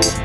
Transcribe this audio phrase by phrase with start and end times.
[0.00, 0.16] Pues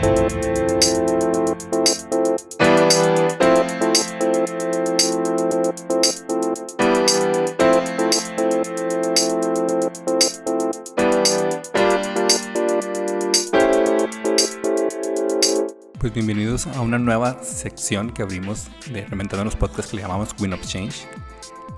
[16.13, 20.53] bienvenidos a una nueva sección que abrimos de Reventando los Podcasts que le llamamos Win
[20.53, 21.05] of Change.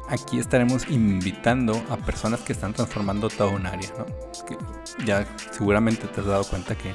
[0.10, 4.06] Aquí estaremos invitando a personas que están transformando toda un área, ¿no?
[5.04, 6.94] Ya seguramente te has dado cuenta que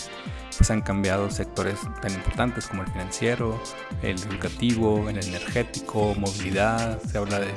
[0.62, 3.60] pues, han cambiado sectores tan importantes como el financiero,
[4.00, 7.50] el educativo, el energético, movilidad, se habla de,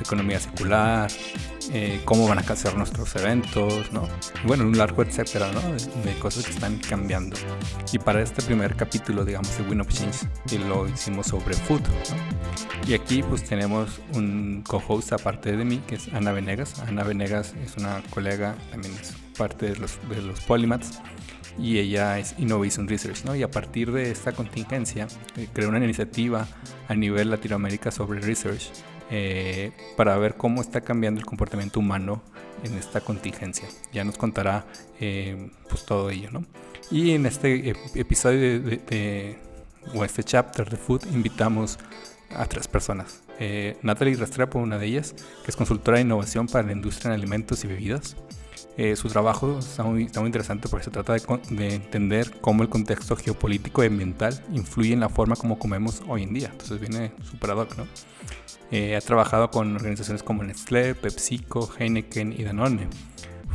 [0.00, 1.10] economía circular,
[1.74, 4.08] eh, cómo van a hacer nuestros eventos, ¿no?
[4.46, 5.60] bueno, un largo etcétera, ¿no?
[5.60, 7.36] De, cosas que están cambiando.
[7.92, 10.26] Y para este primer capítulo, digamos, de Win of Change,
[10.66, 11.82] lo hicimos sobre food,
[12.86, 16.80] Y aquí pues tenemos un co-host aparte de mí, que es Ana Venegas.
[16.88, 20.98] Ana Venegas es una colega, también es parte de los, de los Polymaths
[21.58, 23.34] y ella es Innovation Research, ¿no?
[23.36, 26.46] Y a partir de esta contingencia, eh, creó una iniciativa
[26.88, 28.70] a nivel Latinoamérica sobre research
[29.10, 32.22] eh, para ver cómo está cambiando el comportamiento humano
[32.64, 33.68] en esta contingencia.
[33.92, 34.64] Ya nos contará
[35.00, 36.44] eh, pues todo ello, ¿no?
[36.90, 39.38] Y en este episodio de,
[39.94, 41.78] o este chapter de Food invitamos
[42.30, 43.22] a tres personas.
[43.82, 47.64] Natalie Restrepo, una de ellas, que es consultora de innovación para la industria en alimentos
[47.64, 48.16] y bebidas.
[48.78, 52.70] Eh, su trabajo está muy, está muy, interesante porque se trata de, entender cómo el
[52.70, 56.48] contexto geopolítico y ambiental influye en la forma como comemos hoy en día.
[56.50, 57.86] Entonces viene súper ad hoc, ¿no?
[58.70, 62.88] Eh, ha trabajado con organizaciones como Nestlé, PepsiCo, Heineken y Danone.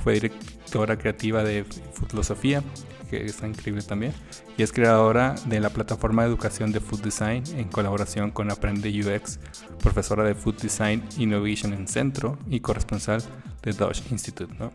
[0.03, 2.61] Fue directora creativa de Foodlosofía,
[3.09, 4.13] que está increíble también,
[4.57, 8.89] y es creadora de la plataforma de educación de Food Design en colaboración con Aprende
[8.89, 9.39] UX,
[9.79, 13.23] profesora de Food Design Innovation en Centro y corresponsal
[13.67, 14.53] de Dodge Institute.
[14.57, 14.71] ¿no?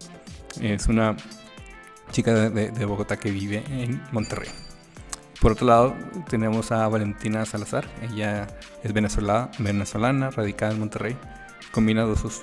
[0.60, 1.16] Es una
[2.10, 4.50] chica de, Bogotá que vive en Monterrey.
[5.40, 5.94] Por otro lado,
[6.28, 7.84] tenemos a Valentina Salazar.
[8.02, 8.46] Ella
[8.82, 11.16] es venezolana, venezolana radicada en Monterrey.
[11.72, 12.42] Combina sus,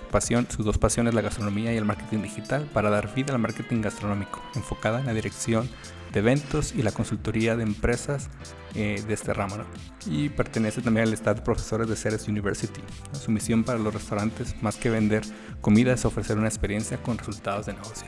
[0.50, 4.42] sus dos pasiones, la gastronomía y el marketing digital, para dar vida al marketing gastronómico,
[4.56, 5.70] enfocada en la dirección
[6.12, 8.30] de eventos y la consultoría de empresas
[8.74, 9.58] eh, de este ramo.
[10.08, 12.82] Y pertenece también al staff de profesores de Ceres University.
[13.12, 15.22] Su misión para los restaurantes, más que vender
[15.62, 18.08] comida, es ofrecer una experiencia con resultados de negocio.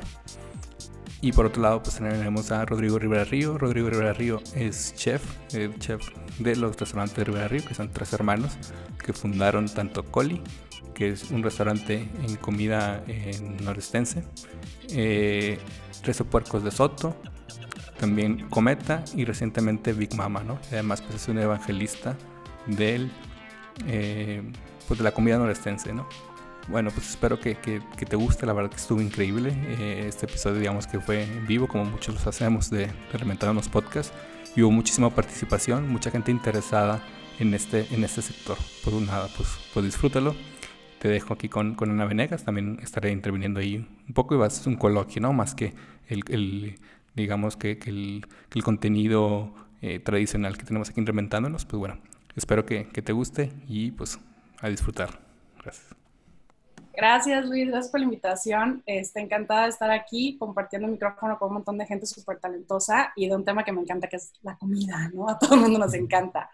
[1.22, 3.60] Y por otro lado, pues tenemos a Rodrigo Rivera Río.
[3.60, 5.22] Rodrigo Rivera Río es chef,
[5.54, 6.02] el chef
[6.40, 8.58] de los restaurantes de Rivera Río, que son tres hermanos
[8.98, 10.42] que fundaron tanto Coli,
[10.94, 14.24] que es un restaurante en comida en norestense,
[14.90, 15.60] eh,
[16.04, 17.16] Rezo Puercos de Soto,
[18.00, 20.60] también Cometa y recientemente Big Mama, ¿no?
[20.72, 22.18] además pues es un evangelista
[22.66, 23.12] del,
[23.88, 24.42] eh,
[24.88, 26.08] pues de la comida norestense, ¿no?
[26.68, 30.60] Bueno, pues espero que, que, te guste, la verdad que estuvo increíble eh, este episodio,
[30.60, 34.14] digamos que fue en vivo, como muchos los hacemos de, de en los podcasts,
[34.56, 37.02] y hubo muchísima participación, mucha gente interesada
[37.40, 38.58] en este, en este sector.
[38.84, 40.36] Pues nada, pues, pues disfrútalo.
[41.02, 44.46] Te dejo aquí con, con Ana Venegas, también estaré interviniendo ahí un poco y va
[44.46, 45.34] a ser un coloquio, ¿no?
[45.34, 45.74] Más que
[46.08, 46.80] el, el
[47.16, 48.24] digamos que, el,
[48.54, 49.52] el, contenido
[49.82, 51.98] eh, tradicional que tenemos aquí implementándonos, pues bueno,
[52.36, 54.20] espero que, que, te guste y pues
[54.60, 55.20] a disfrutar.
[55.64, 55.88] Gracias.
[56.94, 58.84] Gracias Luis, gracias por la invitación.
[58.86, 63.12] Estoy encantada de estar aquí compartiendo el micrófono con un montón de gente súper talentosa
[63.16, 65.28] y de un tema que me encanta, que es la comida, ¿no?
[65.28, 66.52] A todo el mundo nos encanta.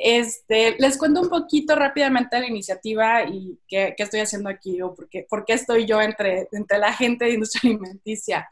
[0.00, 5.08] Este, les cuento un poquito rápidamente la iniciativa y qué, estoy haciendo aquí o por
[5.08, 8.48] qué, estoy yo entre, entre la gente de industria alimenticia.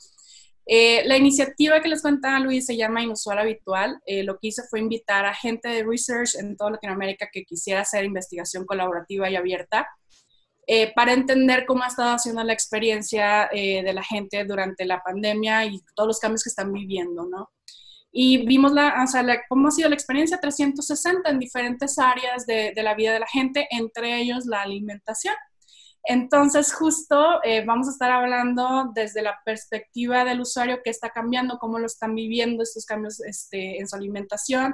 [0.68, 4.00] Eh, la iniciativa que les contaba Luis se llama Inusual Habitual.
[4.06, 7.82] Eh, lo que hice fue invitar a gente de research en toda Latinoamérica que quisiera
[7.82, 9.88] hacer investigación colaborativa y abierta
[10.66, 15.64] eh, para entender cómo ha estado haciendo la experiencia de la gente durante la pandemia
[15.66, 17.50] y todos los cambios que están viviendo, ¿no?
[18.18, 22.72] Y vimos la, o sea, cómo ha sido la experiencia 360 en diferentes áreas de,
[22.74, 25.34] de la vida de la gente, entre ellos la alimentación.
[26.02, 31.58] Entonces, justo eh, vamos a estar hablando desde la perspectiva del usuario que está cambiando,
[31.58, 34.72] cómo lo están viviendo estos cambios este, en su alimentación,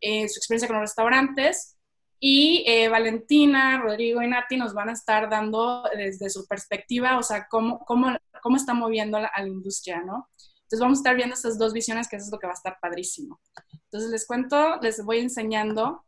[0.00, 1.76] eh, su experiencia con los restaurantes.
[2.18, 7.22] Y eh, Valentina, Rodrigo y Nati nos van a estar dando desde su perspectiva, o
[7.22, 10.28] sea, cómo, cómo, cómo está moviendo la, a la industria, ¿no?
[10.70, 12.54] Entonces vamos a estar viendo estas dos visiones, que eso es lo que va a
[12.54, 13.40] estar padrísimo.
[13.72, 16.04] Entonces les cuento, les voy enseñando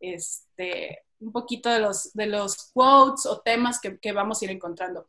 [0.00, 4.50] este, un poquito de los, de los quotes o temas que, que vamos a ir
[4.50, 5.06] encontrando.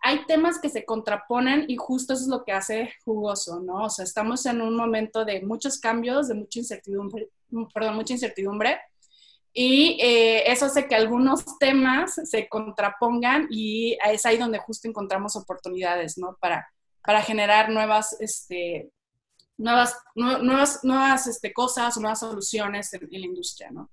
[0.00, 3.84] Hay temas que se contraponen y justo eso es lo que hace jugoso, ¿no?
[3.84, 7.28] O sea, estamos en un momento de muchos cambios, de mucha incertidumbre,
[7.74, 8.80] perdón, mucha incertidumbre,
[9.52, 15.36] y eh, eso hace que algunos temas se contrapongan y es ahí donde justo encontramos
[15.36, 16.36] oportunidades, ¿no?
[16.40, 16.73] Para,
[17.04, 18.90] para generar nuevas, este,
[19.58, 23.90] nuevas, nuevas, nuevas este, cosas nuevas soluciones en, la industria, ¿no?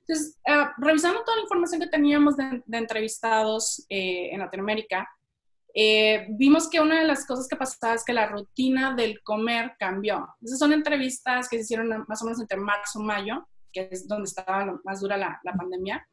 [0.00, 5.08] Entonces, eh, revisando toda la información que teníamos de, entrevistados eh, en Latinoamérica,
[5.72, 9.74] eh, vimos que una de las cosas que pasaba es que la rutina del comer
[9.78, 10.28] cambió.
[10.42, 14.08] Esas son entrevistas que se hicieron más o menos entre marzo y mayo, que es
[14.08, 16.04] donde estaba más dura la, la pandemia.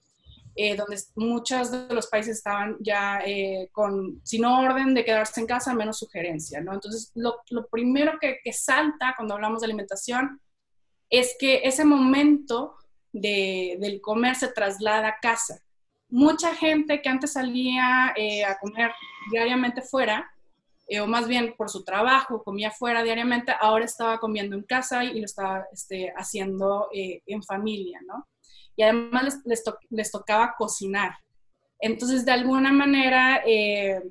[0.60, 5.46] Eh, donde muchos de los países estaban ya eh, con, sin orden de quedarse en
[5.46, 6.74] casa, menos sugerencia, ¿no?
[6.74, 10.42] Entonces, lo, lo primero que, que, salta cuando hablamos de alimentación
[11.12, 12.74] es que ese momento
[13.14, 15.62] de, del comer se traslada a casa.
[16.10, 18.92] Mucha gente que antes salía eh, a comer
[19.30, 20.28] diariamente fuera,
[21.00, 25.20] o más bien por su trabajo, comía fuera diariamente, ahora estaba comiendo en casa y
[25.20, 28.26] lo estaba este, haciendo en familia, ¿no?
[28.78, 31.18] Y además les, les, tocaba cocinar.
[31.80, 34.02] Entonces, de alguna manera, eh,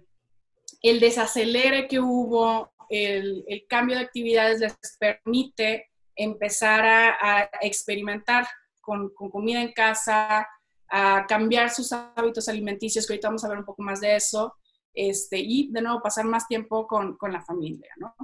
[0.82, 8.46] el desacelere que hubo, el, el, cambio de actividades les permite empezar a, experimentar
[8.80, 10.46] con, con, comida en casa,
[10.88, 14.56] a cambiar sus hábitos alimenticios, que ahorita vamos a ver un poco más de eso,
[14.92, 18.14] este, y de nuevo pasar más tiempo con, con la familia, ¿no?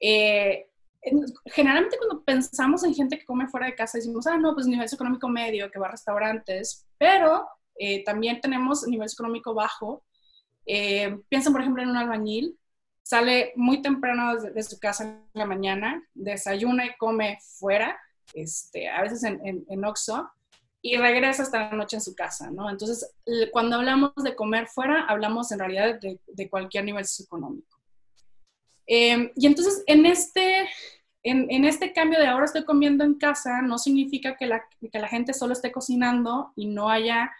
[0.00, 0.71] Eh,
[1.46, 4.88] generalmente cuando pensamos en gente que come fuera de casa, decimos, ah, no, pues nivel
[4.90, 7.46] económico medio, que va a restaurantes, pero
[7.76, 10.04] eh, también tenemos nivel económico bajo.
[10.66, 12.56] Eh, piensen, por ejemplo, en un albañil,
[13.02, 17.98] sale muy temprano de, su casa en la mañana, desayuna y come fuera,
[18.32, 20.30] este, a veces en, en, en Oxxo,
[20.80, 22.68] y regresa hasta la noche en su casa, ¿no?
[22.70, 23.14] Entonces,
[23.52, 27.81] cuando hablamos de comer fuera, hablamos en realidad de, de cualquier nivel socioeconómico.
[28.86, 30.68] Em, y entonces, en este,
[31.22, 35.08] en, este cambio de ahora estoy comiendo en casa, no significa que la, que la
[35.08, 37.30] gente solo esté cocinando y no haya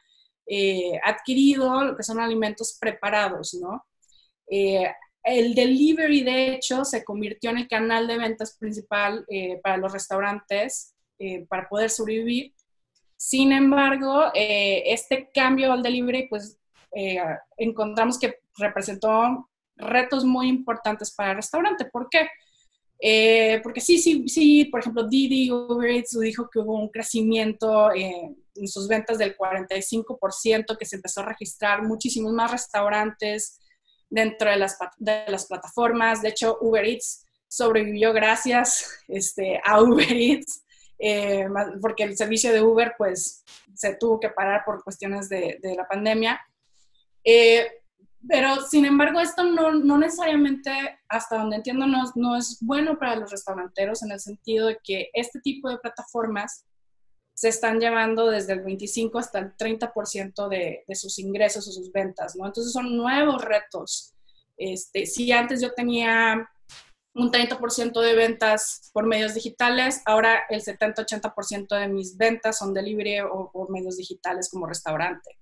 [0.47, 3.85] eh, adquirido lo que son alimentos preparados, ¿no?
[4.51, 4.93] Eh,
[5.25, 9.93] el delivery, de hecho, se convirtió en el canal de ventas principal eh, para los
[9.93, 10.95] restaurantes
[11.49, 12.53] para poder sobrevivir.
[13.17, 16.59] Sin embargo, este cambio al delivery, pues
[17.57, 21.87] encontramos que representó retos muy importantes para el restaurante.
[21.87, 22.29] ¿Por qué?
[23.05, 27.93] Eh, porque sí, sí, sí, por ejemplo, Didi Uber Eats dijo que hubo un crecimiento
[27.93, 33.59] en sus ventas del 45%, que se empezó a registrar muchísimos más restaurantes
[34.09, 36.23] dentro de las, de las plataformas.
[36.23, 40.65] De hecho, Uber Eats sobrevivió gracias este, a Uber Eats,
[40.99, 41.49] eh,
[41.81, 43.43] porque el servicio de Uber pues
[43.75, 46.41] se tuvo que parar por cuestiones de, de la pandemia.
[47.25, 47.82] Eh,
[48.29, 50.71] pero, sin embargo, esto no, no necesariamente,
[51.09, 55.11] hasta donde entiendo, no, no, es bueno para los restauranteros en el sentido de que
[55.13, 56.65] este tipo de plataformas
[57.35, 61.91] se están llevando desde el 25 hasta el 30% de, de sus ingresos o sus
[61.91, 62.47] ventas, ¿no?
[62.47, 64.15] Entonces son nuevos retos.
[64.57, 66.49] Este, si antes yo tenía
[67.15, 72.83] un 30% de ventas por medios digitales, ahora el 70-80% de mis ventas son de
[72.83, 75.42] libre o por medios digitales como restaurante.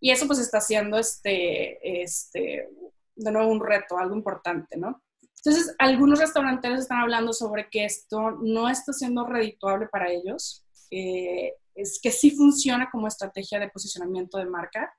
[0.00, 2.68] Y eso pues está haciendo este, este,
[3.14, 5.02] de nuevo un reto, algo importante, ¿no?
[5.44, 11.54] Entonces, algunos restauranteros están hablando sobre que esto no está siendo redituable para ellos, eh,
[11.74, 14.92] es que sí funciona como estrategia de posicionamiento de marca,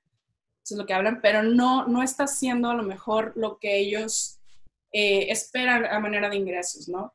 [0.63, 3.77] eso es lo que hablan, pero no, no está haciendo a lo mejor lo que
[3.77, 4.39] ellos
[4.92, 7.13] eh, esperan a manera de ingresos, ¿no?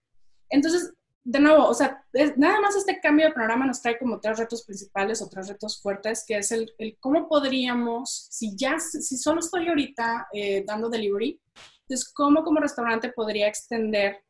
[0.49, 0.93] Entonces,
[1.29, 2.05] de nuevo, o sea,
[2.37, 5.83] nada más este cambio de panorama nos trae como tres retos principales o tres retos
[5.83, 11.41] fuertes, que es el, cómo podríamos, si ya, si solo estoy ahorita eh, dando delivery,
[11.81, 14.23] entonces cómo como restaurante podría extender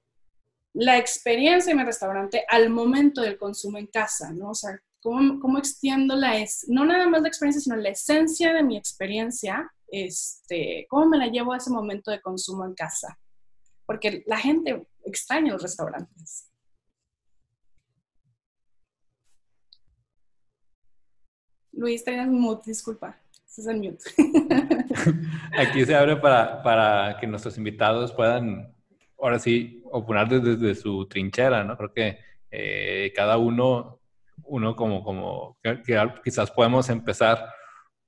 [0.73, 4.51] la experiencia en mi restaurante al momento del consumo en casa, ¿no?
[4.51, 8.55] O sea, cómo, cómo extiendo la, es, no nada más la experiencia, sino la esencia
[8.55, 13.19] de mi experiencia, este, cómo me la llevo a ese momento de consumo en casa.
[13.85, 16.51] Porque la gente extraña los restaurantes.
[21.77, 23.19] Luis, tenías mute, disculpa.
[23.47, 24.05] es el mute.
[25.59, 28.75] Aquí se abre para, para, que nuestros invitados puedan,
[29.19, 31.77] ahora sí, opinar desde, su trinchera, ¿no?
[31.77, 32.19] Creo que
[32.51, 34.01] eh, cada uno,
[34.45, 35.59] uno como, como,
[36.25, 37.47] quizás podemos empezar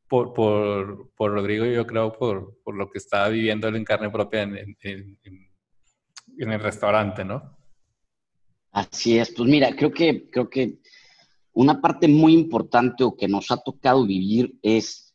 [0.09, 3.85] por, por, por, Rodrigo y yo creo por, por, lo que está viviendo él en
[3.85, 5.51] carne propia en, en, en,
[6.39, 7.59] en el restaurante, ¿no?
[8.73, 10.79] Así es, pues mira, creo que, creo que
[11.59, 15.13] una parte muy importante o que nos ha tocado vivir es,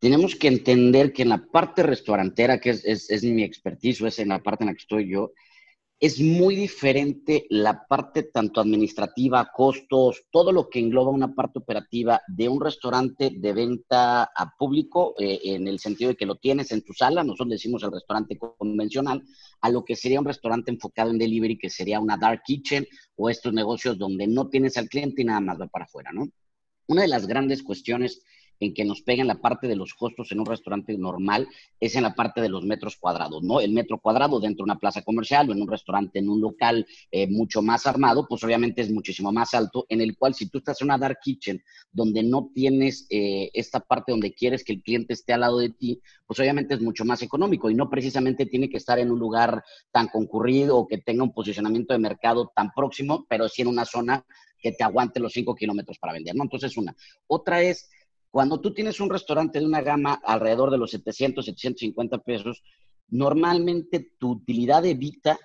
[0.00, 4.28] tenemos que entender que en la parte restaurantera, que es, es, mi expertise es en
[4.28, 5.32] la parte en la que estoy yo,
[6.02, 12.20] es muy diferente la parte tanto administrativa, costos, todo lo que engloba una parte operativa
[12.26, 16.72] de un restaurante de venta a público, eh, en el sentido de que lo tienes
[16.72, 19.22] en tu sala, nosotros decimos el restaurante convencional,
[19.60, 23.30] a lo que sería un restaurante enfocado en delivery, que sería una dark kitchen o
[23.30, 26.28] estos negocios donde no tienes al cliente y nada más va para afuera, ¿no?
[26.88, 28.24] Una de las grandes cuestiones
[28.64, 31.48] en que nos peguen la parte de los costos en un restaurante normal
[31.80, 33.60] es en la parte de los metros cuadrados, ¿no?
[33.60, 36.86] El metro cuadrado dentro de una plaza comercial o en un restaurante, en un local
[37.10, 40.58] eh, mucho más armado, pues obviamente es muchísimo más alto, en el cual si tú
[40.58, 44.82] estás en una dark kitchen donde no tienes eh, esta parte donde quieres que el
[44.82, 48.46] cliente esté al lado de ti, pues obviamente es mucho más económico y no precisamente
[48.46, 52.52] tiene que estar en un lugar tan concurrido o que tenga un posicionamiento de mercado
[52.54, 54.24] tan próximo, pero sí en una zona
[54.62, 56.44] que te aguante los 5 kilómetros para vender, ¿no?
[56.44, 56.94] Entonces, una.
[57.26, 57.90] Otra es
[58.32, 62.62] cuando tú tienes un restaurante de una gama alrededor de los 700, 750 pesos,
[63.08, 65.38] normalmente tu utilidad de vida,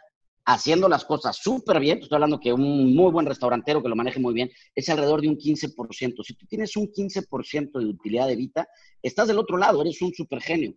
[0.45, 4.21] haciendo las cosas súper bien, estoy hablando que un muy buen restaurantero que lo maneje
[4.21, 6.23] muy bien, es alrededor de un 15%.
[6.23, 8.69] Si tú tienes un 15% de utilidad de vida,
[9.03, 10.73] estás del otro lado, eres un super genio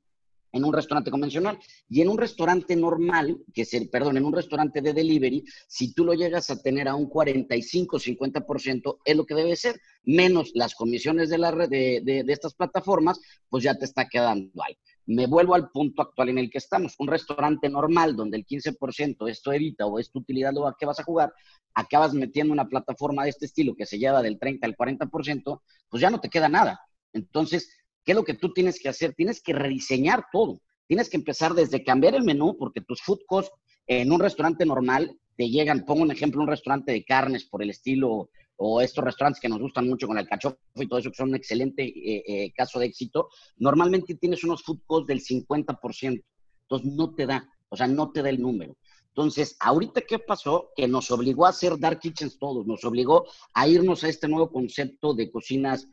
[0.53, 1.59] en un restaurante convencional.
[1.89, 5.93] Y en un restaurante normal, que es el, perdón, en un restaurante de delivery, si
[5.93, 10.51] tú lo llegas a tener a un 45, 50%, es lo que debe ser, menos
[10.55, 14.81] las comisiones de, la, de, de, estas plataformas, pues ya te está quedando algo.
[15.07, 16.95] Me vuelvo al punto actual en el que estamos.
[16.99, 20.87] Un restaurante normal donde el 15% es tu evita o es tu utilidad lo que
[20.87, 21.33] vas a jugar,
[21.75, 26.01] acabas metiendo una plataforma de este estilo que se lleva del 30 al 40%, pues
[26.01, 26.81] ya no te queda nada.
[27.13, 29.15] Entonces, ¿Qué es lo que tú tienes que hacer?
[29.15, 30.61] Tienes que rediseñar todo.
[30.87, 33.53] Tienes que empezar desde cambiar el menú, porque tus food costs
[33.87, 37.71] en un restaurante normal te llegan, pongo un ejemplo, un restaurante de carnes por el
[37.71, 38.31] estilo,
[38.63, 41.31] o estos restaurantes que nos gustan mucho con el cachofo y todo eso, que son
[41.31, 46.23] un excelente eh, eh, caso de éxito, normalmente tienes unos food costs del 50%.
[46.63, 48.77] Entonces no te da, o sea, no te da el número.
[49.09, 50.73] Entonces, ahorita, ¿qué pasó?
[50.77, 54.53] Que nos obligó a hacer dark kitchens todos, nos obligó a irnos a este nuevo
[54.53, 55.89] concepto de cocinas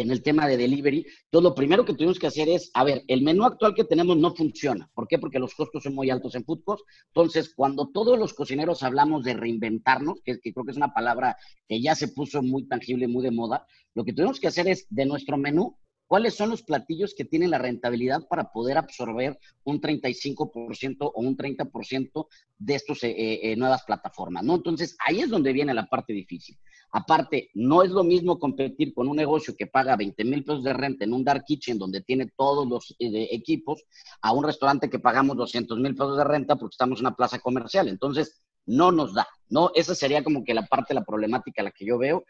[0.00, 1.06] en el tema de delivery.
[1.24, 4.16] Entonces, lo primero que tuvimos que hacer es, a ver, el menú actual que tenemos
[4.16, 4.90] no funciona.
[4.94, 5.18] ¿Por qué?
[5.18, 6.62] Porque los costos son muy altos en food
[7.08, 11.36] Entonces, cuando todos los cocineros hablamos de reinventarnos, que, que creo que es una palabra
[11.68, 14.86] que ya se puso muy tangible, muy de moda, lo que tuvimos que hacer es,
[14.88, 15.76] de nuestro menú,
[16.12, 21.38] ¿Cuáles son los platillos que tienen la rentabilidad para poder absorber un 35% o un
[21.38, 22.26] 30%
[22.58, 24.44] de estas eh, eh, nuevas plataformas?
[24.44, 24.56] ¿no?
[24.56, 26.58] Entonces, ahí es donde viene la parte difícil.
[26.90, 30.74] Aparte, no es lo mismo competir con un negocio que paga 20 mil pesos de
[30.74, 33.82] renta en un dark kitchen donde tiene todos los eh, equipos
[34.20, 37.38] a un restaurante que pagamos 200 mil pesos de renta porque estamos en una plaza
[37.38, 37.88] comercial.
[37.88, 39.70] Entonces, no nos da, ¿no?
[39.74, 42.26] Esa sería como que la parte la problemática la que yo veo.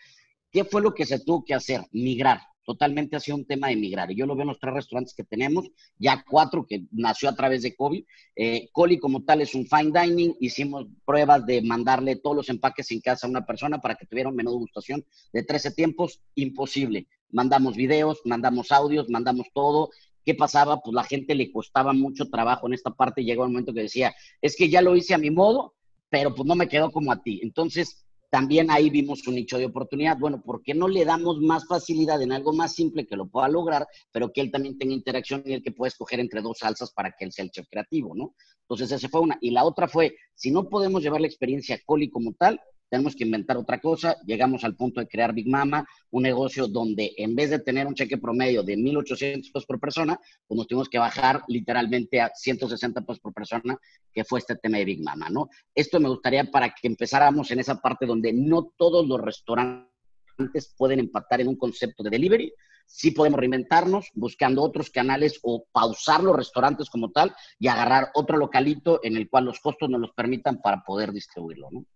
[0.53, 1.81] ¿Qué fue lo que se tuvo que hacer?
[1.91, 4.11] Migrar totalmente ha sido un tema de migrar.
[4.13, 7.63] Yo lo veo en los tres restaurantes que tenemos, ya cuatro que nació a través
[7.63, 8.05] de COVID.
[8.37, 10.37] Eh, Coli como tal es un fine dining.
[10.41, 14.29] Hicimos pruebas de mandarle todos los empaques en casa a una persona para que tuviera
[14.29, 16.21] un menú de gustación de 13 tiempos.
[16.35, 17.07] Imposible.
[17.31, 19.91] Mandamos videos, mandamos audios, mandamos todo.
[20.25, 20.81] ¿Qué pasaba?
[20.81, 23.25] Pues la gente le costaba mucho trabajo en esta parte.
[23.25, 25.75] Llegó un momento que decía, es que ya lo hice a mi modo,
[26.09, 27.41] pero pues no me quedó como a ti.
[27.43, 30.17] Entonces, también ahí vimos un nicho de oportunidad.
[30.19, 33.47] Bueno, ¿por qué no le damos más facilidad en algo más simple que lo pueda
[33.47, 36.93] lograr, pero que él también tenga interacción y el que pueda escoger entre dos salsas
[36.93, 38.35] para que él sea el chef creativo, ¿no?
[38.63, 39.37] Entonces, esa fue una.
[39.43, 42.59] Y la otra fue, si no podemos llevar la experiencia Coli como tal,
[42.93, 44.19] tenemos que inventar otra cosa.
[44.27, 47.95] Llegamos al punto de crear Big Mama, un negocio donde en vez de tener un
[47.95, 53.01] cheque promedio de 1.800 pesos por persona, pues nos tuvimos que bajar literalmente a 160
[53.01, 53.79] pesos por persona,
[54.13, 55.49] que fue este tema de Big Mama, ¿no?
[55.75, 61.01] Esto me gustaría para que empezáramos en esa parte donde no todos los restaurantes pueden
[61.01, 62.53] empatar en un concepto de delivery,
[62.85, 68.37] sí podemos reinventarnos buscando otros canales o pausar los restaurantes como tal y agarrar otro
[68.37, 71.87] localito en el cual los costos nos los permitan para poder distribuirlo, ¿no?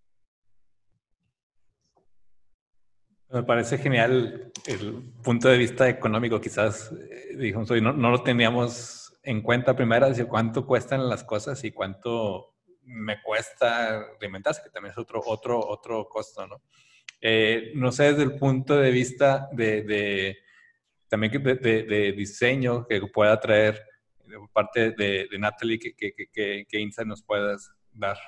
[3.29, 9.19] Me parece genial el punto de vista económico, quizás, eh, dijimos no, no, lo teníamos
[9.25, 12.55] en cuenta primero, decir cuánto cuestan las cosas y cuánto
[12.85, 16.63] me cuesta reinventarse, que también es otro, otro, otro costo, ¿no?
[17.21, 20.37] Eh, no sé, desde el punto de vista de,
[21.09, 23.83] también de, diseño que pueda traer
[24.25, 28.19] por parte de, Natalie, ¿qué, qué, qué, qué insight nos puedas dar?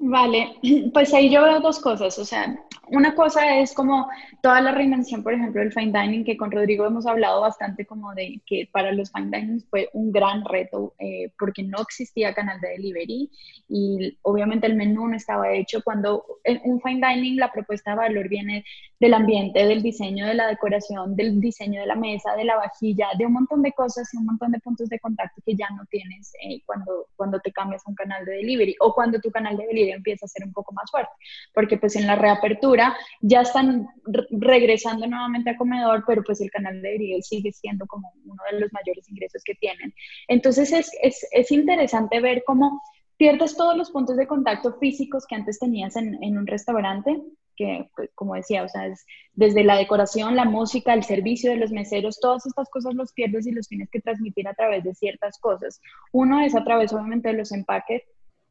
[0.00, 0.54] Vale,
[0.94, 2.18] pues ahí yo veo dos cosas.
[2.18, 2.56] O sea,
[2.90, 4.08] una cosa es como
[4.42, 8.14] toda la reinvención, por ejemplo, del fine dining, que con Rodrigo hemos hablado bastante como
[8.14, 12.60] de que para los fine dining fue un gran reto eh, porque no existía canal
[12.60, 13.30] de delivery
[13.68, 15.82] y obviamente el menú no estaba hecho.
[15.82, 18.64] Cuando en un fine dining la propuesta de valor viene
[19.00, 23.08] del ambiente, del diseño de la decoración, del diseño de la mesa, de la vajilla,
[23.18, 25.84] de un montón de cosas y un montón de puntos de contacto que ya no
[25.90, 29.56] tienes eh, cuando, cuando te cambias a un canal de delivery o cuando tu canal
[29.56, 31.12] de delivery empieza a ser un poco más fuerte,
[31.54, 33.88] porque pues en la reapertura ya están
[34.30, 38.60] regresando nuevamente a comedor, pero pues el canal de delivery sigue siendo como uno de
[38.60, 39.94] los mayores ingresos que tienen.
[40.28, 42.80] Entonces es, es, es interesante ver cómo
[43.16, 47.20] pierdes todos los puntos de contacto físicos que antes tenías en, en un restaurante,
[47.58, 51.56] que, pues, como decía, o sea, es desde la decoración, la música, el servicio de
[51.56, 54.94] los meseros, todas estas cosas los pierdes y los tienes que transmitir a través de
[54.94, 55.80] ciertas cosas.
[56.12, 58.04] Uno es a través, obviamente, de los empaques,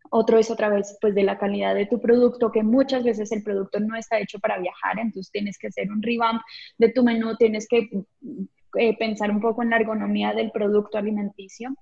[0.10, 3.44] otro es otra vez, pues, de la calidad de tu producto, que muchas veces el
[3.44, 6.42] producto no está hecho para viajar, entonces tienes que hacer un revamp
[6.78, 7.90] de tu menú, tienes que
[8.76, 11.76] eh, pensar un poco en la ergonomía del producto alimenticio.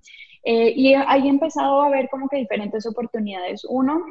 [0.43, 3.65] Eh, y ahí he empezado a ver como que diferentes oportunidades.
[3.67, 4.01] Uno,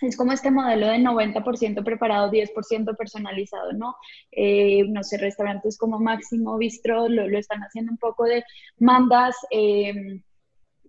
[0.00, 3.94] es como este modelo de 90% preparado, 10% personalizado, ¿no?
[4.32, 8.42] Eh, no sé, restaurantes como Máximo Bistro lo, lo, están haciendo un poco de
[8.78, 9.36] mandas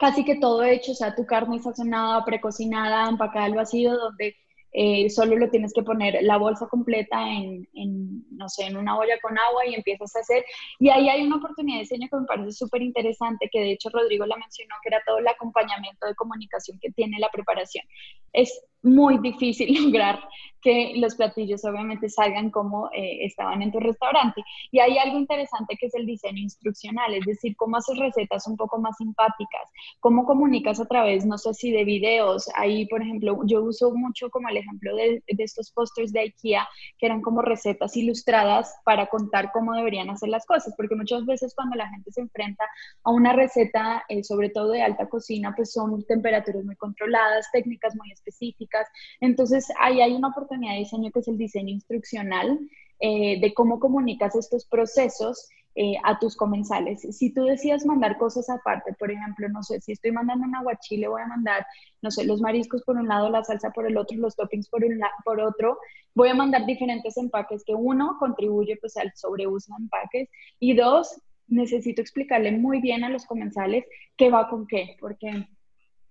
[0.02, 4.36] casi que todo hecho, o sea, tu carne sazonada, precocinada, empacada al vacío, donde
[4.74, 8.98] eh, solo lo tienes que poner la bolsa completa en, en, no sé, en una
[8.98, 10.44] olla con agua y empiezas a hacer.
[10.80, 13.90] Y ahí hay una oportunidad de diseño que me parece súper interesante, que de hecho
[13.90, 17.86] Rodrigo la mencionó, que era todo el acompañamiento de comunicación que tiene la preparación.
[18.34, 20.20] Es muy difícil lograr
[20.62, 24.44] que los platillos obviamente salgan como eh, estaban en tu restaurante.
[24.70, 28.58] Y hay algo interesante que es el diseño instruccional, es decir, cómo haces recetas un
[28.58, 29.70] poco más simpáticas,
[30.00, 32.48] cómo comunicas a través, no sé si de videos.
[32.54, 36.70] Ahí, por ejemplo, yo uso mucho como el ejemplo de, de estos pósters de IKEA,
[37.00, 41.56] que eran como recetas ilustradas para contar cómo deberían hacer las cosas, porque muchas veces
[41.56, 42.66] cuando la gente se enfrenta
[43.04, 47.96] a una receta, eh, sobre todo de alta cocina, pues son temperaturas muy controladas, técnicas
[47.96, 48.71] muy específicas
[49.20, 52.60] entonces, ahí hay una oportunidad de diseño que es el diseño instruccional,
[53.00, 57.02] eh, de cómo comunicas estos procesos eh, a tus comensales.
[57.18, 61.08] Si tú decías mandar cosas aparte, por ejemplo, no sé, si estoy mandando un aguachile,
[61.08, 61.66] voy a mandar,
[62.02, 64.84] no sé, los mariscos por un lado, la salsa por el otro, los toppings por,
[64.84, 65.80] un por otro,
[66.14, 71.22] voy a mandar diferentes empaques que uno contribuye pues al sobreuso de empaques y dos,
[71.48, 73.86] necesito explicarle muy bien a los comensales
[74.18, 75.48] qué va con qué, porque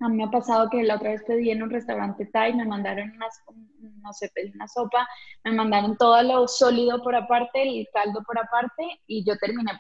[0.01, 2.65] a mí me ha pasado que la otra vez pedí en un restaurante Thai, me
[2.65, 3.43] mandaron unas,
[4.03, 5.07] no sé, pedí una sopa,
[5.45, 9.73] me mandaron todo lo sólido por aparte, el caldo por aparte, y yo terminé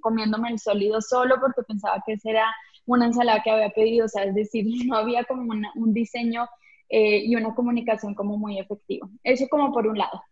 [0.00, 2.54] comiéndome el sólido solo porque pensaba que esa era
[2.86, 6.48] una ensalada que había pedido, o sea, es decir, no había como un diseño
[6.88, 9.08] eh, y una comunicación como muy efectiva.
[9.22, 10.22] Eso como por un lado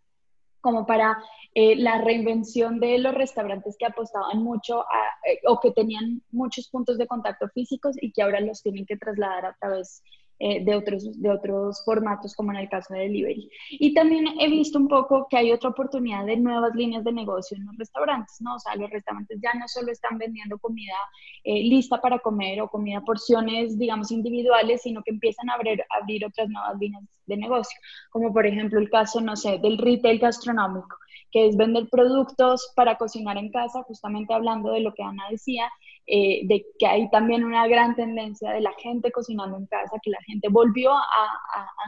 [0.67, 1.17] como para
[1.55, 6.99] eh, la reinvención de los restaurantes que apostaban mucho eh, o que tenían muchos puntos
[6.99, 10.03] de contacto físicos y que ahora los tienen que trasladar a través
[10.39, 13.49] eh, de, otros, de otros formatos, como en el caso de delivery.
[13.71, 17.57] Y también he visto un poco que hay otra oportunidad de nuevas líneas de negocio
[17.57, 18.57] en los restaurantes, ¿no?
[18.57, 20.95] O sea, los restaurantes ya no solo están vendiendo comida
[21.43, 26.27] eh, lista para comer o comida porciones, digamos, individuales, sino que empiezan a abrir, abrir
[26.27, 27.79] otras nuevas líneas de negocio,
[28.11, 30.97] como por ejemplo el caso, no sé, del retail gastronómico
[31.33, 35.71] que es vender productos para cocinar en casa, justamente hablando de lo que Ana decía,
[36.09, 40.11] eh, de que hay también una gran tendencia de la gente cocinando en casa, que
[40.11, 41.03] la gente volvió a,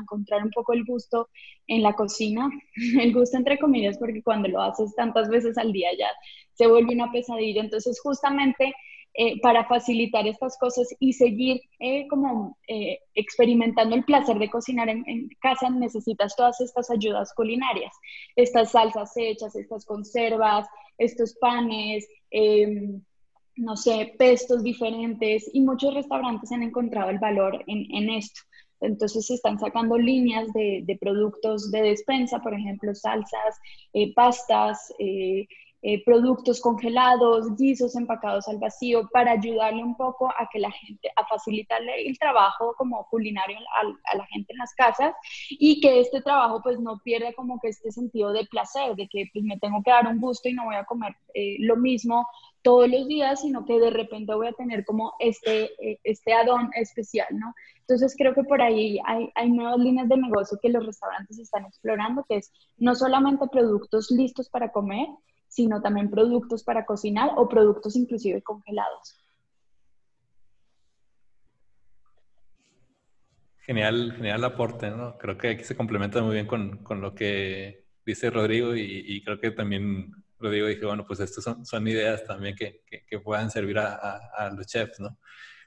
[0.00, 1.28] encontrar un poco el gusto
[1.66, 2.50] en la cocina,
[3.00, 6.09] el gusto entre comillas, porque cuando lo haces tantas veces al día ya
[6.54, 7.61] se vuelve una pesadilla.
[7.61, 8.74] Entonces, justamente
[9.14, 12.57] eh, para facilitar estas cosas y seguir eh, como
[13.14, 17.94] experimentando el placer de cocinar en, casa, necesitas todas estas ayudas culinarias,
[18.37, 22.09] estas salsas hechas, estas conservas, estos panes.
[22.31, 23.00] Eh,
[23.58, 28.40] no sé, pestos diferentes y muchos restaurantes han encontrado el valor en, en esto.
[28.80, 33.58] Entonces se están sacando líneas de, de, productos de despensa, por ejemplo, salsas,
[33.92, 35.46] eh, pastas, eh,
[35.82, 41.08] eh, productos congelados, guisos empacados al vacío, para ayudarle un poco a que la gente,
[41.14, 45.14] a facilitarle el trabajo como culinario a, a, la gente en las casas
[45.50, 49.26] y que este trabajo pues no pierda como que este sentido de placer, de que
[49.32, 52.26] pues me tengo que dar un gusto y no voy a comer eh, lo mismo
[52.62, 56.70] todos los días, sino que de repente voy a tener como este, eh, este adón
[56.74, 57.54] especial, ¿no?
[57.80, 61.64] Entonces creo que por ahí hay, hay nuevas líneas de negocio que los restaurantes están
[61.64, 65.06] explorando, que es no solamente productos listos para comer,
[65.48, 69.24] sino también productos para cocinar o productos inclusive congelados.
[73.61, 75.18] Genial, genial aporte, ¿no?
[75.18, 79.38] Creo que aquí se complementa muy bien con, con lo que dice Rodrigo y, creo
[79.38, 83.78] que también Rodrigo dije, bueno, pues estas son, son ideas también que, que, puedan servir
[83.78, 85.18] a, a, los chefs, ¿no?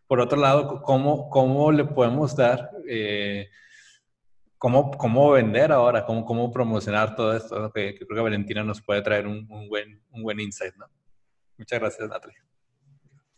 [0.07, 3.49] Por otro lado, ¿cómo, cómo le podemos dar, eh,
[4.61, 7.71] cómo, cómo vender ahora, cómo, cómo promocionar todo esto?
[7.73, 10.85] Que, creo que Valentina nos puede traer un, un, buen, un buen insight, ¿no?
[11.57, 12.37] Muchas gracias, Natalia.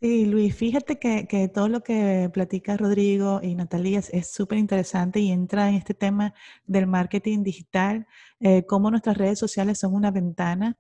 [0.02, 5.22] Sí, Luis, fíjate que, que, todo lo que platica Rodrigo y Natalia es súper interesante
[5.22, 6.34] y entra en este tema
[6.66, 8.06] del marketing digital,
[8.42, 10.78] eh, cómo nuestras redes sociales son una ventana.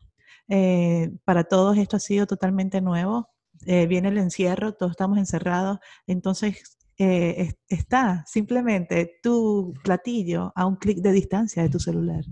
[0.50, 3.30] Eh, para todos esto ha sido totalmente nuevo.
[3.66, 11.00] Eh, viene el encierro, todos estamos encerrados, entonces está simplemente tu platillo a un clic
[11.00, 12.24] de distancia de tu celular.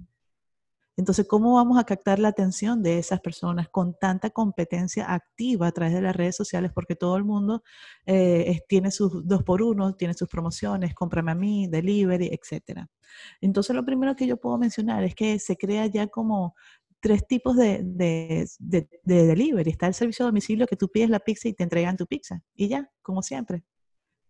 [0.98, 5.72] Entonces, ¿cómo vamos a captar la atención de esas personas con tanta competencia activa a
[5.72, 6.72] través de las redes sociales?
[6.74, 7.64] Porque todo el mundo
[8.06, 12.86] eh, tiene sus dos por uno, tiene sus promociones, cómprame a mí, delivery, etc.
[13.40, 16.56] Entonces, lo primero que yo puedo mencionar es que se crea ya como
[17.00, 17.82] tres tipos de
[19.04, 19.72] delivery.
[19.72, 22.44] Está el servicio a domicilio que tú pides la pizza y te entregan tu pizza.
[22.54, 23.64] Y ya, como siempre.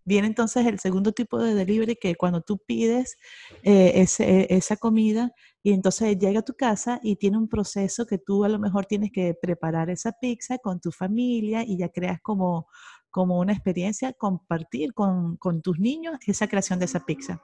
[0.04, 3.18] Viene entonces el segundo tipo de delivery que cuando tú pides
[3.64, 4.08] eh,
[4.50, 5.32] esa comida
[5.64, 8.86] y entonces llega a tu casa y tiene un proceso que tú a lo mejor
[8.86, 12.68] tienes que preparar esa pizza con tu familia y ya creas como,
[13.10, 17.42] como una experiencia, compartir con, con tus niños esa creación de esa pizza.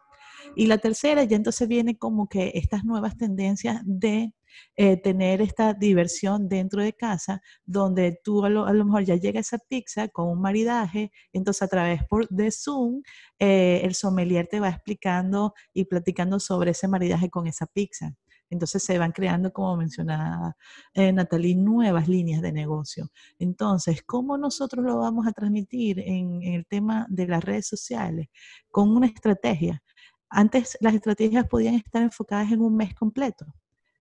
[0.59, 4.33] Y la tercera, ya entonces viene como que estas nuevas tendencias de
[4.75, 9.59] eh, tener esta diversión dentro de casa, donde tú a lo, mejor ya llega esa
[9.59, 13.03] pizza con un maridaje, entonces a través por, de Zoom,
[13.37, 18.15] eh, el sommelier te va explicando y platicando sobre ese maridaje con esa pizza.
[18.49, 20.55] Entonces se van creando, como mencionaba
[20.95, 23.11] eh, Natalie, nuevas líneas de negocio.
[23.37, 28.27] Entonces, ¿cómo nosotros lo vamos a transmitir en, en, el tema de las redes sociales?
[28.71, 29.83] Con una estrategia.
[30.29, 33.45] Antes las estrategias podían estar enfocadas en un mes completo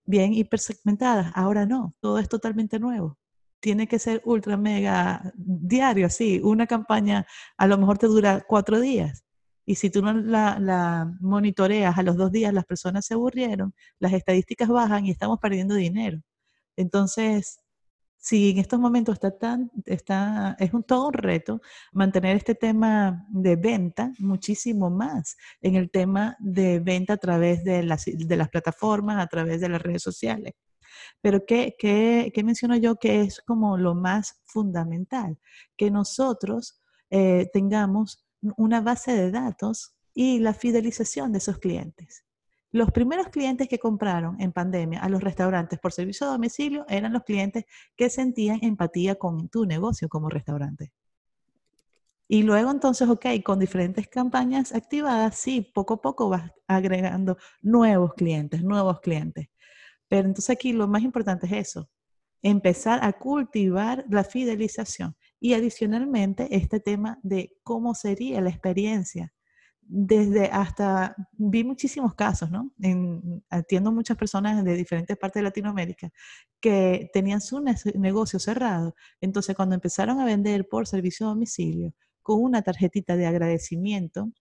[0.06, 1.32] bien hipersegmentadas.
[1.34, 3.18] Ahora no, todo es totalmente nuevo.
[3.60, 6.40] Tiene que ser ultra mega diario, así.
[6.42, 9.24] Una campaña a lo mejor te dura cuatro días.
[9.66, 13.74] Y si tú no la, la, monitoreas a los dos días, las personas se aburrieron,
[13.98, 16.20] las estadísticas bajan y estamos perdiendo dinero.
[16.76, 17.60] Entonces,
[18.26, 21.60] si en estos momentos está tan, está, es un, todo un reto
[21.92, 27.84] mantener este tema de venta muchísimo más en el tema de venta a través de
[27.84, 30.54] las, de las plataformas, a través de las redes sociales.
[31.22, 35.38] Pero ¿qué, qué, qué menciono yo que es como lo más fundamental?
[35.76, 42.25] Que nosotros eh, tengamos una base de datos y la fidelización de esos clientes.
[42.72, 47.12] Los primeros clientes que compraron en pandemia a los restaurantes por servicio a domicilio eran
[47.12, 47.64] los clientes
[47.96, 50.92] que sentían empatía con tu negocio como restaurante.
[52.28, 58.14] Y luego entonces, ok, con diferentes campañas activadas, sí, poco a poco vas agregando nuevos
[58.14, 59.48] clientes, nuevos clientes.
[60.08, 61.88] Pero entonces aquí lo más importante es eso,
[62.42, 69.32] empezar a cultivar la fidelización y adicionalmente este tema de cómo sería la experiencia
[69.88, 72.72] desde hasta, vi muchísimos casos, ¿no?
[73.50, 76.10] atiendo muchas personas de diferentes partes de Latinoamérica
[76.60, 77.62] que tenían su
[77.94, 78.94] negocio cerrado.
[79.20, 84.32] Entonces, cuando empezaron a vender por servicio a domicilio, con una tarjetita de agradecimiento,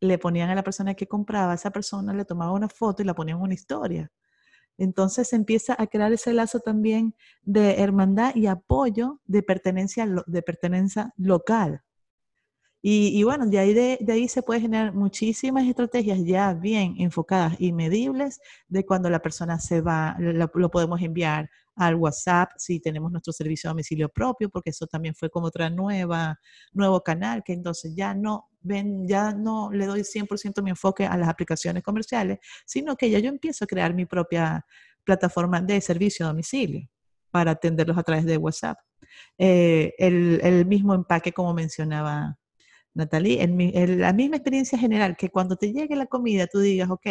[0.00, 3.14] le ponían a la persona que compraba, esa persona le tomaba una foto y la
[3.14, 4.12] ponían una historia.
[4.78, 11.12] Entonces empieza a crear ese lazo también de hermandad y apoyo de pertenencia, de pertenencia
[11.16, 11.82] local.
[12.86, 17.72] Y, bueno, de ahí, de, ahí se puede generar muchísimas estrategias ya bien enfocadas y
[17.72, 23.32] medibles de cuando la persona se va, lo, podemos enviar al WhatsApp si tenemos nuestro
[23.32, 26.38] servicio a domicilio propio, porque eso también fue como otra nueva,
[26.74, 31.16] nuevo canal, que entonces ya no ven, ya no le doy 100% mi enfoque a
[31.16, 34.62] las aplicaciones comerciales, sino que ya yo empiezo a crear mi propia
[35.04, 36.86] plataforma de servicio a domicilio
[37.30, 38.76] para atenderlos a través de WhatsApp.
[39.38, 42.36] Eh, el, el mismo empaque como mencionaba
[42.94, 47.06] Natalie, en, la misma experiencia general, que cuando te llegue la comida tú digas, ok,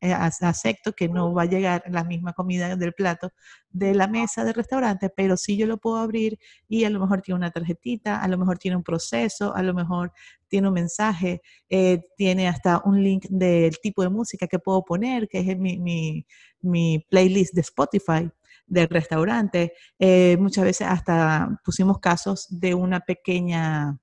[0.00, 3.30] eh, acepto que no va a llegar la misma comida del plato
[3.70, 6.38] de la mesa del restaurante, pero sí yo lo puedo abrir
[6.68, 9.74] y a lo mejor tiene una tarjetita, a lo mejor tiene un proceso, a lo
[9.74, 10.12] mejor
[10.48, 15.28] tiene un mensaje, eh, tiene hasta un link del tipo de música que puedo poner,
[15.28, 16.24] que es mi,
[16.60, 18.30] mi, playlist de Spotify
[18.66, 19.72] del restaurante.
[19.98, 23.98] Eh, muchas veces hasta pusimos casos de una pequeña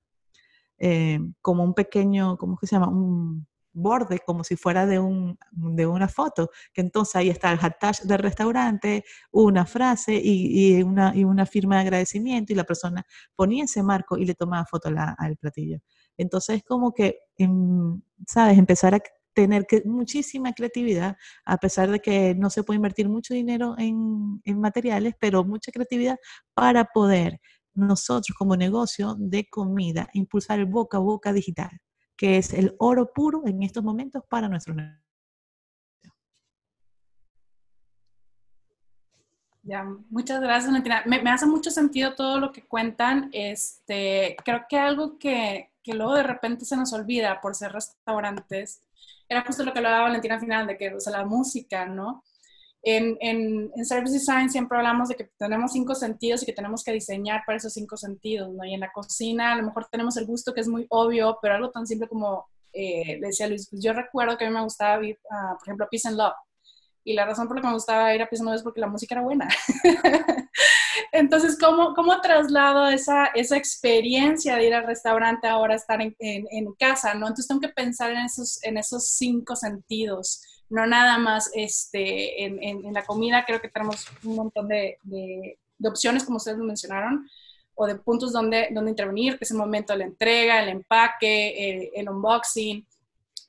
[0.77, 2.89] eh, como un pequeño, ¿cómo se llama?
[2.89, 7.59] Un borde, como si fuera de, un, de una foto, que entonces ahí está el
[7.59, 13.05] hashtag del restaurante, una frase y, una, y una firma de agradecimiento y la persona
[13.35, 15.79] ponía ese marco y le tomaba foto al platillo.
[16.17, 17.19] Entonces es como que
[18.27, 18.57] ¿sabes?
[18.57, 19.01] Empezar a
[19.33, 24.41] tener que, muchísima creatividad, a pesar de que no se puede invertir mucho dinero en,
[24.45, 26.17] en materiales, pero mucha creatividad
[26.53, 27.41] para poder
[27.75, 31.69] nosotros como negocio de comida impulsar el boca a boca digital,
[32.17, 35.05] que es el oro puro en estos momentos para nuestros negocios.
[39.67, 41.01] Ya, muchas gracias, Valentina.
[41.07, 43.29] Me, me, hace mucho sentido todo lo que cuentan.
[43.33, 48.83] Este, creo que algo que, que, luego de repente se nos olvida por ser restaurantes,
[49.27, 52.23] era justo lo que hablaba Valentina al final, de que, o la música, ¿no?
[52.87, 56.83] En, en, en, Service Design siempre hablamos de que tenemos cinco sentidos y que tenemos
[56.83, 58.63] que diseñar para esos cinco sentidos, ¿no?
[58.63, 61.55] Y en la cocina a lo mejor tenemos el gusto que es muy obvio, pero
[61.55, 64.99] algo tan simple como, eh, decía Luis, pues yo recuerdo que a mí me gustaba,
[64.99, 66.35] uh, por ejemplo, Peace and Love
[67.05, 69.13] y la razón por la que me gustaba ir a Piso es porque la música
[69.13, 69.47] era buena.
[71.11, 76.73] Entonces, ¿cómo, cómo traslado esa, esa experiencia de ir al restaurante ahora estar en, en,
[76.79, 77.27] casa, ¿no?
[77.27, 82.61] Entonces tengo que pensar en esos, en esos cinco sentidos, no nada más este, en,
[82.61, 87.29] en la comida, creo que tenemos un montón de, de, opciones, como ustedes lo mencionaron,
[87.75, 91.91] o de puntos donde, donde intervenir, que es el momento de la entrega, el empaque,
[91.93, 92.85] el, unboxing,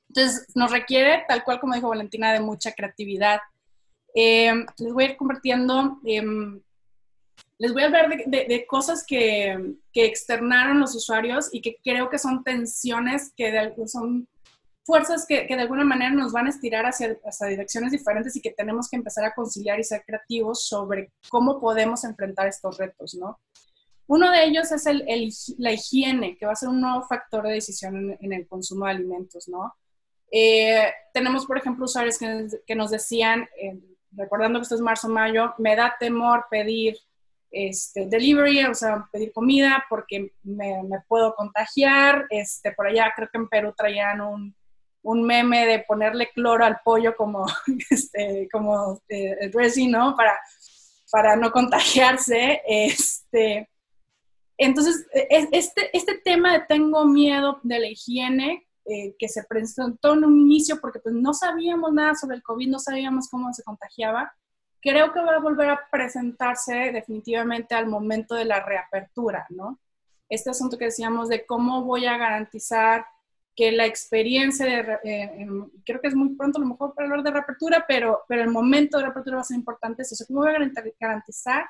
[0.09, 3.39] entonces, nos requiere, tal cual como dijo Valentina, de mucha creatividad.
[4.15, 6.23] Eh, les voy a ir compartiendo, eh,
[7.59, 12.17] les voy a hablar de cosas que, que, externaron los usuarios y que creo que
[12.17, 14.27] son tensiones, que de, son
[14.87, 18.41] fuerzas que, que, de alguna manera nos van a estirar hacia, hacia direcciones diferentes y
[18.41, 23.13] que tenemos que empezar a conciliar y ser creativos sobre cómo podemos enfrentar estos retos,
[23.13, 23.37] ¿no?
[24.07, 27.45] Uno de ellos es el, el, la higiene, que va a ser un nuevo factor
[27.45, 29.75] de decisión en, en el consumo de alimentos, ¿no?
[30.31, 33.77] Eh, tenemos, por ejemplo, usuarios que, que nos decían, eh,
[34.11, 36.95] recordando que esto es marzo-mayo, me da temor pedir
[37.51, 42.25] este, delivery, o sea, pedir comida porque me, me, puedo contagiar.
[42.29, 44.55] Este, por allá creo que en Perú traían un,
[45.07, 47.45] un meme de ponerle cloro al pollo como,
[47.89, 50.15] este, como eh, dressing, ¿no?
[50.15, 50.37] Para,
[51.09, 52.61] para no contagiarse.
[52.67, 53.69] Este,
[54.57, 60.25] entonces, este, este tema de tengo miedo de la higiene eh, que se presentó en
[60.25, 64.33] un inicio porque pues no sabíamos nada sobre el COVID, no sabíamos cómo se contagiaba,
[64.81, 69.79] creo que va a volver a presentarse definitivamente al momento de la reapertura, ¿no?
[70.29, 73.05] Este asunto que decíamos de cómo voy a garantizar
[73.57, 75.47] que la experiencia de, eh,
[75.83, 78.51] creo que es muy pronto a lo mejor para hablar de reapertura, pero, pero el
[78.51, 80.03] momento de reapertura va a ser importante.
[80.03, 81.65] O sea, ¿cómo voy a garantizar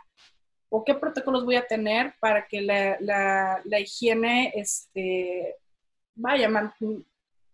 [0.70, 5.56] o qué protocolos voy a tener para que la, la, la higiene este,
[6.14, 6.50] vaya,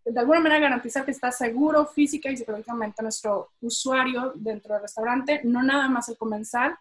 [0.06, 5.42] de alguna manera garantizar que está seguro física y psicológicamente nuestro usuario dentro del restaurante,
[5.44, 6.76] no nada más el comensal,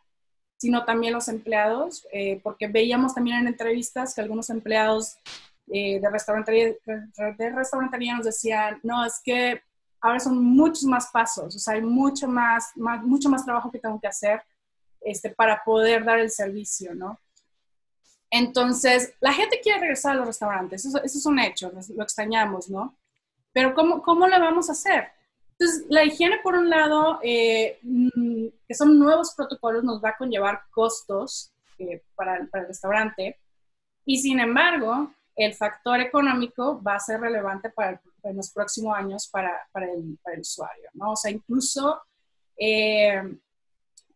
[0.56, 5.18] sino también los empleados, eh, porque veíamos también en entrevistas que algunos empleados
[5.68, 9.62] eh, de, restaurantería, de restaurantería nos decían, no, es que
[10.00, 13.78] ahora son muchos más pasos, o sea, hay mucho más, más, mucho más trabajo que
[13.78, 14.42] tengo que hacer
[15.00, 17.18] este, para poder dar el servicio, ¿no?
[18.30, 22.68] Entonces, la gente quiere regresar a los restaurantes, eso, eso es un hecho, lo extrañamos,
[22.68, 22.96] ¿no?
[23.52, 25.08] Pero ¿cómo, cómo lo vamos a hacer?
[25.52, 30.16] Entonces, la higiene, por un lado, eh, mm, que son nuevos protocolos, nos va a
[30.16, 33.38] conllevar costos eh, para, para, el restaurante.
[34.04, 39.28] Y sin embargo, el factor económico va a ser relevante para, en los próximos años
[39.28, 41.12] para, para, el, para, el, usuario, ¿no?
[41.12, 42.02] O sea, incluso
[42.56, 43.22] eh,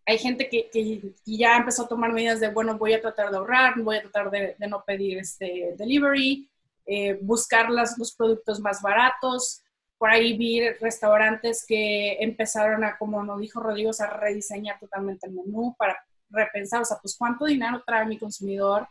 [0.05, 3.37] hay gente que, que, ya empezó a tomar medidas de, bueno, voy a tratar de
[3.37, 6.49] ahorrar, voy a tratar de, no pedir este delivery,
[6.87, 9.63] eh, buscar las, los productos más baratos.
[9.99, 15.33] Por ahí vi restaurantes que empezaron a, como nos dijo Rodrigo, a rediseñar totalmente el
[15.33, 15.97] menú para
[16.31, 18.89] repensar, o sea, pues cuánto dinero trae mi consumidor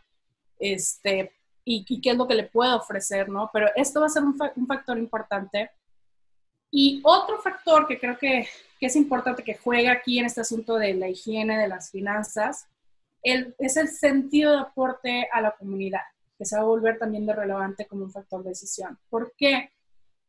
[0.58, 1.32] este,
[1.66, 3.50] y, y qué es lo que le puedo ofrecer, ¿no?
[3.52, 5.70] Pero esto va a ser un, fa un factor importante.
[6.70, 8.46] Y otro factor que creo que
[8.78, 12.66] que es importante que juegue aquí en este asunto de la higiene, de las finanzas,
[13.22, 16.02] el, es el sentido de aporte a la comunidad,
[16.38, 18.98] que se va a volver también de relevante como un factor de decisión.
[19.08, 19.70] ¿Por qué?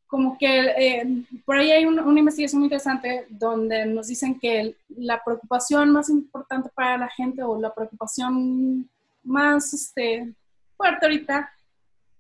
[0.08, 4.76] Como que eh, por ahí hay un, una investigación muy interesante donde nos dicen que
[4.90, 8.90] la preocupación más importante para la gente o la preocupación
[9.24, 10.34] más este,
[10.78, 11.52] fuerte ahorita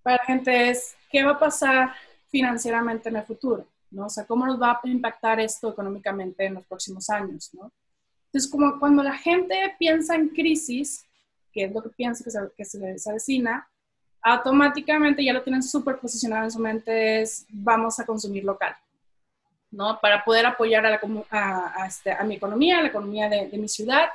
[0.02, 1.94] para la gente es qué va a pasar
[2.30, 3.66] financieramente en el futuro.
[3.92, 4.08] ¿no?
[4.08, 7.72] O sea, ¿cómo nos va a impactar esto económicamente en los próximos años, ¿no?
[8.26, 11.06] Entonces, como cuando la gente piensa en crisis,
[11.54, 13.68] que es lo que piensa que se, que se, avecina,
[14.22, 18.76] automáticamente ya lo tienen súper posicionado en su mente, es vamos a consumir local,
[19.72, 19.98] ¿no?
[20.02, 21.00] Para poder apoyar a, la,
[21.32, 24.10] a, este, a mi economía, a la economía de mi ciudad,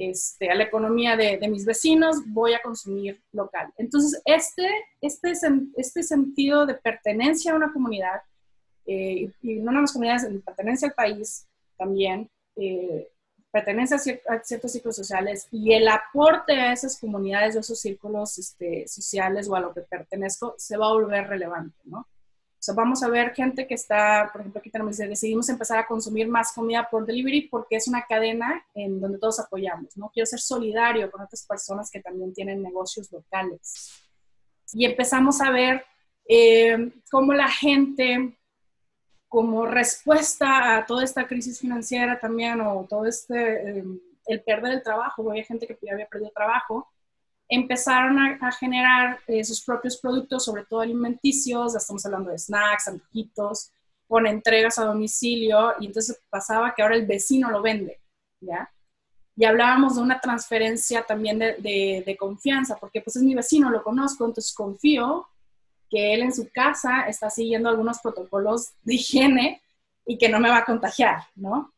[0.00, 3.70] este, a la economía de, mis vecinos, voy a consumir local.
[3.76, 4.66] Entonces, este,
[5.02, 5.32] este,
[5.76, 8.22] este sentido de pertenencia a una comunidad,
[8.86, 13.10] eh, y no nada más comunidades, pertenencia al país también, eh,
[13.50, 18.88] pertenencia a, ciertos círculos sociales y el aporte a esas comunidades, a esos círculos este,
[18.88, 22.08] sociales o a lo que pertenezco, se va a volver relevante, ¿no?
[22.60, 25.86] O sea, vamos a ver gente que está, por ejemplo, aquí tenemos, decidimos empezar a
[25.86, 30.10] consumir más comida por delivery porque es una cadena en donde todos apoyamos, ¿no?
[30.12, 33.90] Quiero ser solidario con otras personas que también tienen negocios locales.
[34.74, 35.86] Y empezamos a ver
[36.28, 38.36] eh, cómo la gente,
[39.26, 43.84] como respuesta a toda esta crisis financiera también, o todo este, eh,
[44.26, 46.92] el perder el trabajo, había gente que había perdido trabajo,
[47.50, 53.72] empezaron a, generar eh, sus propios productos, sobre todo alimenticios, estamos hablando de snacks, antojitos,
[54.06, 58.00] con entregas a domicilio, y entonces pasaba que ahora el vecino lo vende,
[58.40, 58.70] ¿ya?
[59.36, 63.82] Y hablábamos de una transferencia también de, de, confianza, porque pues es mi vecino, lo
[63.82, 65.26] conozco, entonces confío
[65.88, 69.62] que él en su casa está siguiendo algunos protocolos de higiene
[70.06, 71.72] y que no me va a contagiar, ¿no?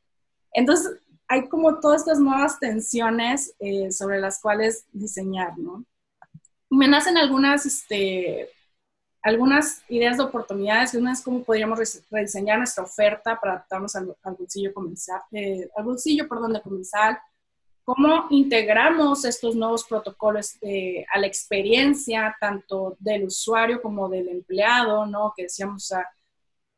[0.53, 0.99] Entonces,
[1.33, 5.83] hay como todas estas nuevas tensiones eh, sobre las cuales diseñar, ¿no?
[6.69, 8.51] Me nacen algunas, este,
[9.23, 10.93] algunas ideas de oportunidades.
[10.93, 11.79] Una es cómo podríamos
[12.11, 17.19] rediseñar nuestra oferta para adaptarnos al, bolsillo comenzar, eh, al bolsillo, perdón, de comenzar.
[17.83, 25.07] Cómo integramos estos nuevos protocolos eh, a la experiencia tanto del usuario como del empleado,
[25.07, 25.33] ¿no?
[25.35, 25.97] Que decíamos, o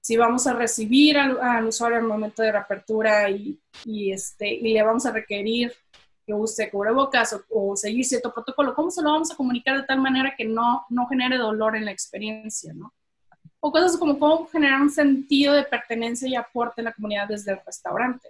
[0.05, 4.83] si vamos a recibir al, usuario al momento de reapertura y, y, este, y le
[4.83, 5.73] vamos a requerir
[6.27, 9.87] que use cubrebocas o, o, seguir cierto protocolo, ¿cómo se lo vamos a comunicar de
[9.87, 12.75] tal manera que no, no genere dolor en la experiencia?
[12.75, 12.93] ¿no?
[13.61, 17.53] O cosas como cómo generar un sentido de pertenencia y aporte en la comunidad desde
[17.53, 18.29] el restaurante.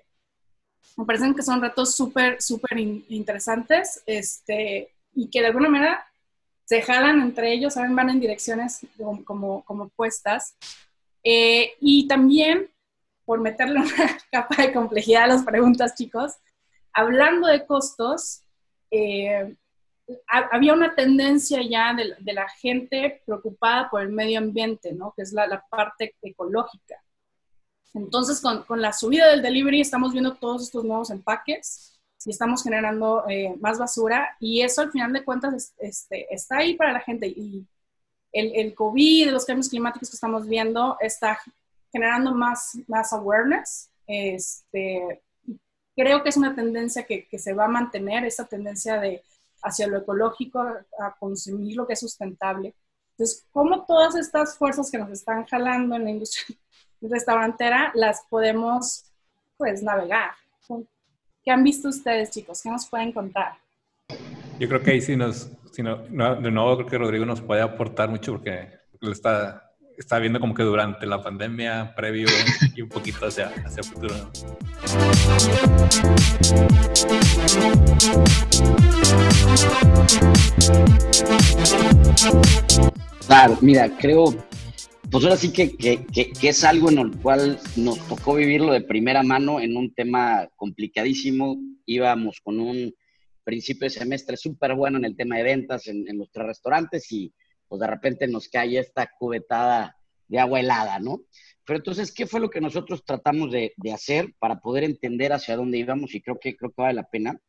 [0.97, 6.07] Me parecen que son retos súper, súper interesantes este, y que de alguna manera
[6.67, 7.97] se jalan entre ellos, ¿saben?
[7.97, 10.55] van en direcciones como, como, como puestas
[11.25, 12.71] eh, y también,
[13.25, 16.35] por meterle una capa de complejidad a las preguntas, chicos,
[16.93, 18.43] hablando de costos,
[18.91, 19.57] eh,
[20.29, 25.15] había una tendencia ya de, la gente preocupada por el medio ambiente, ¿no?
[25.17, 27.03] que es la, parte ecológica.
[27.95, 32.63] Entonces, con, con, la subida del delivery estamos viendo todos estos nuevos empaques y estamos
[32.63, 37.01] generando eh, más basura y eso al final de cuentas este, está ahí para la
[37.01, 37.67] gente y
[38.35, 41.39] el, el COVID, los cambios climáticos que estamos viendo, está
[41.91, 43.89] generando más, más awareness.
[44.07, 45.23] Este,
[45.97, 49.23] creo que es una tendencia que, que, se va a mantener, esa tendencia de
[49.63, 52.75] hacia lo ecológico, a consumir lo que es sustentable.
[53.13, 56.59] Entonces, ¿cómo todas estas fuerzas que nos están jalando en la industria
[57.01, 59.05] restaurantera las podemos,
[59.57, 60.33] pues, navegar?
[61.45, 62.61] ¿Qué han visto ustedes, chicos?
[62.63, 63.59] ¿Qué nos pueden contar?
[64.59, 65.51] Yo creo que ahí sí nos,
[65.83, 68.69] de nuevo creo que Rodrigo nos puede aportar mucho porque
[69.01, 72.29] él está, está viendo como que durante la pandemia, previo
[72.75, 74.15] y un poquito hacia, hacia el futuro.
[83.27, 84.35] Claro, mira, creo,
[85.11, 88.81] pues ahora sí que, que, que, es algo en el cual nos tocó vivirlo de
[88.81, 91.57] primera mano en un tema complicadísimo.
[91.87, 92.95] Íbamos con un
[93.45, 97.11] principio de semestre súper bueno en el tema de ventas en, en, los tres restaurantes
[97.13, 97.33] y
[97.69, 101.21] pues de repente nos cae esta cubetada de agua helada, ¿no?
[101.65, 105.57] Pero entonces, ¿qué fue lo que nosotros tratamos de, de hacer para poder entender hacia
[105.57, 106.15] dónde íbamos?
[106.15, 107.41] Y creo que, creo que vale la pena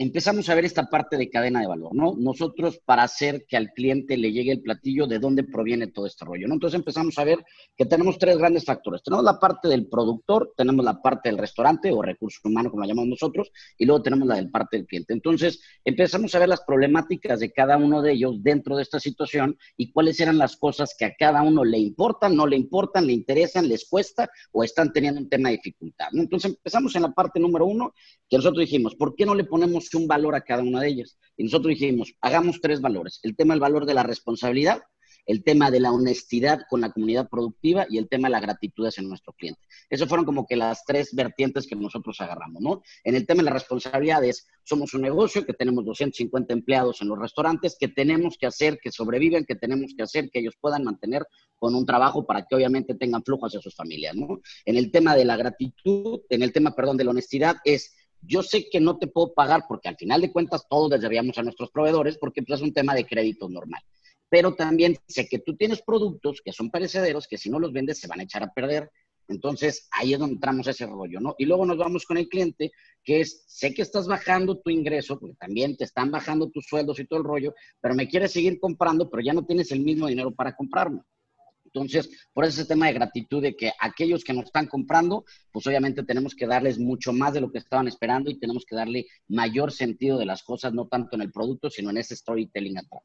[0.00, 2.14] empezamos a ver esta parte de cadena de valor, ¿no?
[2.16, 6.24] Nosotros para hacer que al cliente le llegue el platillo, ¿de dónde proviene todo este
[6.24, 6.54] rollo, ¿no?
[6.54, 7.44] Entonces empezamos a ver
[7.76, 9.02] que tenemos tres grandes factores.
[9.02, 12.88] Tenemos la parte del productor, tenemos la parte del restaurante o recurso humano, como la
[12.88, 15.12] llamamos nosotros, y luego tenemos la del parte del cliente.
[15.12, 19.58] Entonces empezamos a ver las problemáticas de cada uno de ellos dentro de esta situación
[19.76, 23.12] y cuáles eran las cosas que a cada uno le importan, no le importan, le
[23.12, 26.22] interesan, les cuesta o están teniendo un tema de dificultad, ¿no?
[26.22, 27.92] Entonces empezamos en la parte número uno,
[28.30, 31.18] que nosotros dijimos, ¿por qué no le ponemos un valor a cada una de ellas.
[31.36, 33.20] Y nosotros dijimos, hagamos tres valores.
[33.22, 34.82] El tema del valor de la responsabilidad,
[35.26, 38.86] el tema de la honestidad con la comunidad productiva y el tema de la gratitud
[38.86, 39.60] hacia nuestro cliente.
[39.88, 42.82] Esas fueron como que las tres vertientes que nosotros agarramos, ¿no?
[43.04, 47.18] En el tema de las responsabilidades, somos un negocio que tenemos 250 empleados en los
[47.18, 51.26] restaurantes, que tenemos que hacer que sobrevivan, que tenemos que hacer que ellos puedan mantener
[51.58, 54.40] con un trabajo para que obviamente tengan flujo hacia sus familias, ¿no?
[54.64, 58.42] En el tema de la gratitud, en el tema, perdón, de la honestidad, es yo
[58.42, 61.42] sé que no te puedo pagar porque al final de cuentas todos les debíamos a
[61.42, 63.82] nuestros proveedores porque pues, es un tema de crédito normal.
[64.28, 67.98] Pero también sé que tú tienes productos que son perecederos que si no los vendes
[67.98, 68.90] se van a echar a perder.
[69.28, 71.36] Entonces, ahí es donde entramos ese rollo, ¿no?
[71.38, 72.72] Y luego nos vamos con el cliente,
[73.04, 76.98] que es, sé que estás bajando tu ingreso, porque también te están bajando tus sueldos
[76.98, 80.08] y todo el rollo, pero me quieres seguir comprando, pero ya no tienes el mismo
[80.08, 81.02] dinero para comprarme.
[81.72, 86.02] Entonces, por ese tema de gratitud de que aquellos que nos están comprando, pues obviamente
[86.02, 89.70] tenemos que darles mucho más de lo que estaban esperando y tenemos que darle mayor
[89.70, 93.02] sentido de las cosas, no tanto en el producto, sino en ese storytelling atrás.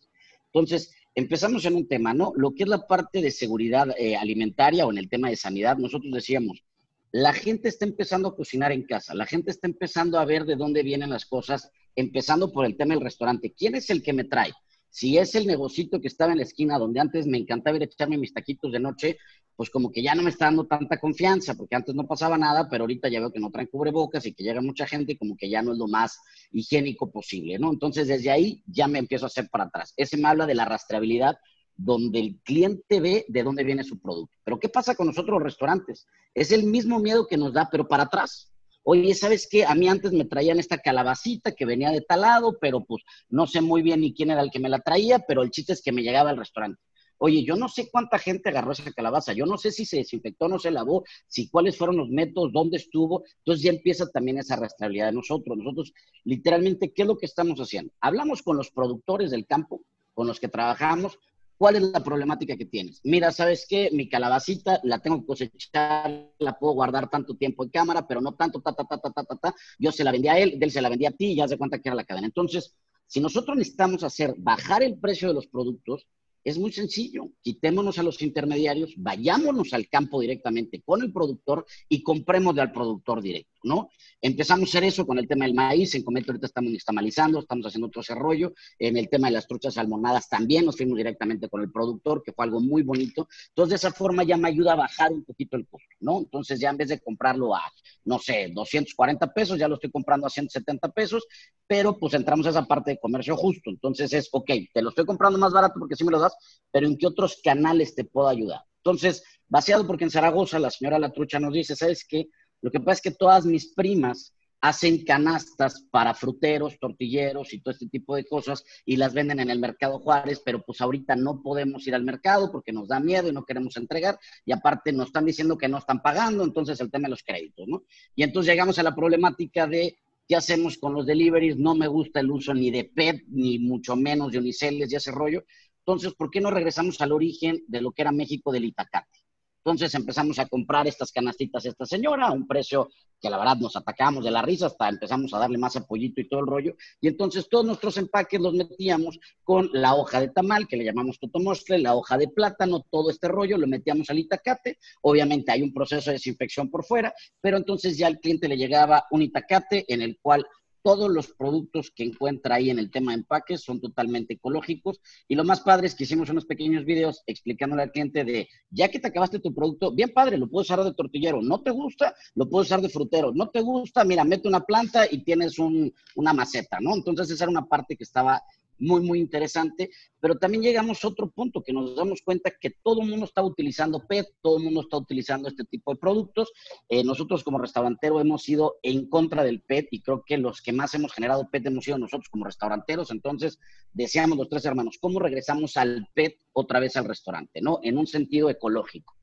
[0.51, 2.33] Entonces, empezamos en un tema, ¿no?
[2.35, 5.77] Lo que es la parte de seguridad eh, alimentaria o en el tema de sanidad,
[5.77, 6.63] nosotros decíamos,
[7.11, 10.55] la gente está empezando a cocinar en casa, la gente está empezando a ver de
[10.55, 13.53] dónde vienen las cosas, empezando por el tema del restaurante.
[13.55, 14.51] ¿Quién es el que me trae?
[14.95, 17.85] Si es el negocito que estaba en la esquina donde antes me encantaba ir a
[17.85, 19.17] echarme mis taquitos de noche,
[19.53, 22.69] pues como que ya no me está dando tanta confianza, porque antes no pasaba nada,
[22.69, 25.35] pero ahorita ya veo que no traen cubrebocas y que llega mucha gente y como
[25.35, 26.17] que ya no es lo más
[26.53, 27.73] higiénico posible, ¿no?
[27.73, 29.93] Entonces desde ahí ya me empiezo a hacer para atrás.
[29.97, 31.39] Ese me habla de la rastreabilidad
[31.75, 34.37] donde el cliente ve de dónde viene su producto.
[34.45, 36.07] Pero ¿qué pasa con nosotros los restaurantes?
[36.33, 38.54] Es el mismo miedo que nos da, pero para atrás.
[38.87, 39.65] Oye, ¿sabes qué?
[39.65, 43.47] A mí antes me traían esta calabacita que venía de tal lado, pero pues no
[43.47, 45.81] sé muy bien ni quién era el que me la traía, pero el chiste es
[45.81, 46.79] que me llegaba al restaurante.
[47.17, 50.47] Oye, yo no sé cuánta gente agarró esa calabaza, yo no sé si se desinfectó,
[50.47, 53.23] no se lavó, si cuáles fueron los métodos, dónde estuvo.
[53.39, 55.57] Entonces ya empieza también esa rastreabilidad de nosotros.
[55.57, 55.91] Nosotros,
[56.23, 57.91] literalmente, ¿qué es lo que estamos haciendo?
[58.01, 59.81] Hablamos con los productores del campo,
[60.13, 61.17] con los que trabajamos,
[61.57, 62.99] ¿Cuál es la problemática que tienes?
[63.03, 63.89] Mira, ¿sabes qué?
[63.93, 68.35] Mi calabacita la tengo que cosechar, la puedo guardar tanto tiempo en cámara, pero no
[68.35, 69.55] tanto, ta, ta, ta, ta, ta, ta, ta.
[69.79, 71.57] Yo se la vendí a él, él se la vendía a ti y ya se
[71.57, 72.27] cuenta que era la cadena.
[72.27, 72.75] Entonces,
[73.07, 76.07] si nosotros necesitamos hacer bajar el precio de los productos,
[76.43, 77.31] es muy sencillo.
[77.41, 83.21] Quitémonos a los intermediarios, vayámonos al campo directamente con el productor y compremos al productor
[83.21, 83.89] directo, ¿no?
[84.21, 85.93] Empezamos a hacer eso con el tema del maíz.
[85.95, 88.53] En Cometo ahorita estamos nixtamalizando, estamos haciendo otro desarrollo.
[88.79, 92.31] En el tema de las truchas salmonadas también nos fuimos directamente con el productor, que
[92.31, 93.27] fue algo muy bonito.
[93.49, 96.19] Entonces, de esa forma ya me ayuda a bajar un poquito el costo, ¿no?
[96.19, 97.61] Entonces, ya en vez de comprarlo a,
[98.05, 101.25] no sé, 240 pesos, ya lo estoy comprando a 170 pesos,
[101.67, 103.69] pero pues entramos a esa parte de comercio justo.
[103.69, 106.35] Entonces es, ok, te lo estoy comprando más barato porque sí me lo das,
[106.71, 108.61] pero ¿en qué otros canales te puedo ayudar?
[108.77, 112.27] Entonces, vaciado porque en Zaragoza la señora La Trucha nos dice, ¿sabes qué?
[112.65, 117.73] Lo que pasa es que todas mis primas hacen canastas para fruteros, tortilleros y todo
[117.73, 121.43] este tipo de cosas y las venden en el mercado Juárez, pero pues ahorita no
[121.43, 125.09] podemos ir al mercado porque nos da miedo y no queremos entregar y aparte nos
[125.09, 127.83] están diciendo que no están pagando, entonces el tema de los créditos, ¿no?
[128.15, 131.55] Y entonces llegamos a la problemática de ¿Qué hacemos con los deliveries?
[131.55, 135.11] No me gusta el uso ni de PET, ni mucho menos de uniceles y ese
[135.11, 135.43] rollo.
[135.85, 139.24] Entonces, ¿por qué no regresamos al origen de lo que era México del Itacate?
[139.65, 142.87] Entonces empezamos a comprar estas canastitas a esta señora a un precio
[143.19, 146.29] que la verdad nos atacamos de la risa, hasta empezamos a darle más apoyito y
[146.29, 146.75] todo el rollo.
[147.01, 151.17] Y entonces todos nuestros empaques los metíamos con la hoja de tamal, que le llamamos
[151.17, 154.77] totomostle, la hoja de plátano, todo este rollo, lo metíamos al itacate.
[155.01, 157.11] Obviamente hay un proceso de desinfección por fuera,
[157.41, 160.45] pero entonces ya al cliente le llegaba un itacate en el cual
[160.85, 165.01] todos los productos que encuentra ahí en el tema de empaques son totalmente ecológicos.
[165.27, 168.89] Y lo más padre es que hicimos unos pequeños videos explicándole al cliente de, ya
[168.89, 171.41] que te acabaste tu producto, bien padre, lo puedes usar de tortillero.
[171.41, 173.31] No te gusta, lo puedes usar de frutero.
[173.33, 176.93] No te gusta, mira, mete una planta y tienes una maceta, ¿no?
[176.93, 178.43] Entonces esa era una parte que estaba
[178.77, 183.01] muy, muy interesante, pero también llegamos a otro punto que nos damos cuenta que todo
[183.01, 186.51] el mundo está utilizando PET, todo el mundo está utilizando este tipo de productos.
[186.89, 190.73] Eh, nosotros como restaurantero hemos ido en contra del PET y creo que los que
[190.73, 193.11] más hemos generado PET hemos sido nosotros como restauranteros.
[193.11, 193.59] Entonces,
[193.93, 197.61] decíamos los tres hermanos, ¿cómo regresamos al PET otra vez al restaurante?
[197.61, 197.79] ¿No?
[197.83, 199.15] En un sentido ecológico.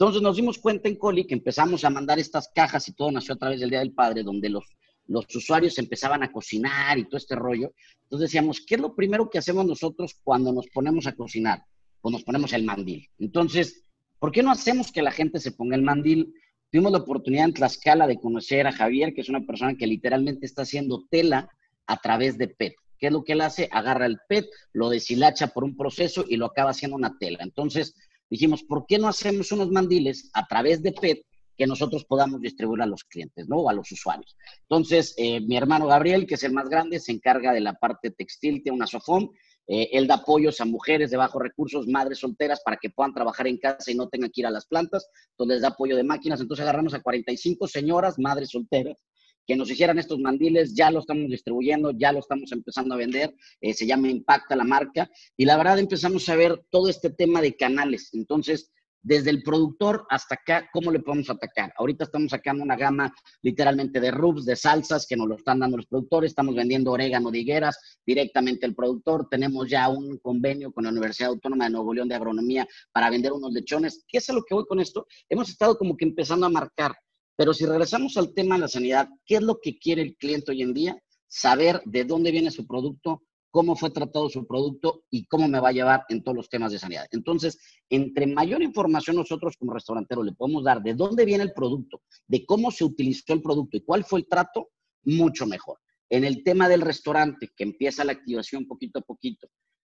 [0.00, 3.34] Entonces nos dimos cuenta en Coli que empezamos a mandar estas cajas y todo nació
[3.34, 4.64] a través del Día del Padre, donde los
[5.10, 7.74] los usuarios empezaban a cocinar y todo este rollo.
[8.04, 11.64] Entonces decíamos, ¿qué es lo primero que hacemos nosotros cuando nos ponemos a cocinar?
[12.00, 13.08] Pues nos ponemos el mandil.
[13.18, 13.84] Entonces,
[14.20, 16.32] ¿por qué no hacemos que la gente se ponga el mandil?
[16.70, 20.46] Tuvimos la oportunidad en Tlaxcala de conocer a Javier, que es una persona que literalmente
[20.46, 21.48] está haciendo tela
[21.88, 22.74] a través de PET.
[22.96, 23.68] ¿Qué es lo que él hace?
[23.72, 27.38] Agarra el PET, lo deshilacha por un proceso y lo acaba haciendo una tela.
[27.42, 27.96] Entonces
[28.30, 31.26] dijimos, ¿por qué no hacemos unos mandiles a través de PET
[31.60, 33.58] que nosotros podamos distribuir a los clientes, ¿no?
[33.58, 34.34] O a los usuarios.
[34.62, 38.10] Entonces, eh, mi hermano Gabriel, que es el más grande, se encarga de la parte
[38.10, 39.30] textil, tiene una sofón,
[39.66, 43.46] eh, él da apoyos a mujeres de bajos recursos, madres solteras, para que puedan trabajar
[43.46, 45.10] en casa y no tengan que ir a las plantas.
[45.32, 46.40] Entonces les da apoyo de máquinas.
[46.40, 49.04] Entonces agarramos a 45 señoras, madres solteras,
[49.46, 50.74] que nos hicieran estos mandiles.
[50.74, 53.34] Ya lo estamos distribuyendo, ya lo estamos empezando a vender.
[53.60, 55.10] Eh, se llama Impacta la marca.
[55.36, 58.14] Y la verdad empezamos a ver todo este tema de canales.
[58.14, 58.72] Entonces
[59.02, 61.72] desde el productor hasta acá, ¿cómo le podemos atacar?
[61.76, 65.78] Ahorita estamos sacando una gama literalmente de rubs, de salsas que nos lo están dando
[65.78, 66.30] los productores.
[66.30, 69.28] Estamos vendiendo orégano de higueras directamente al productor.
[69.30, 73.32] Tenemos ya un convenio con la Universidad Autónoma de Nuevo León de Agronomía para vender
[73.32, 74.04] unos lechones.
[74.06, 75.06] ¿Qué es a lo que voy con esto?
[75.28, 76.94] Hemos estado como que empezando a marcar.
[77.36, 80.50] Pero si regresamos al tema de la sanidad, ¿qué es lo que quiere el cliente
[80.52, 81.02] hoy en día?
[81.26, 85.70] Saber de dónde viene su producto, cómo fue tratado su producto y cómo me va
[85.70, 87.06] a llevar en todos los temas de sanidad.
[87.10, 92.02] Entonces, entre mayor información nosotros como restauranteros le podemos dar de dónde viene el producto,
[92.26, 94.70] de cómo se utilizó el producto y cuál fue el trato,
[95.04, 95.78] mucho mejor.
[96.08, 99.48] En el tema del restaurante, que empieza la activación poquito a poquito,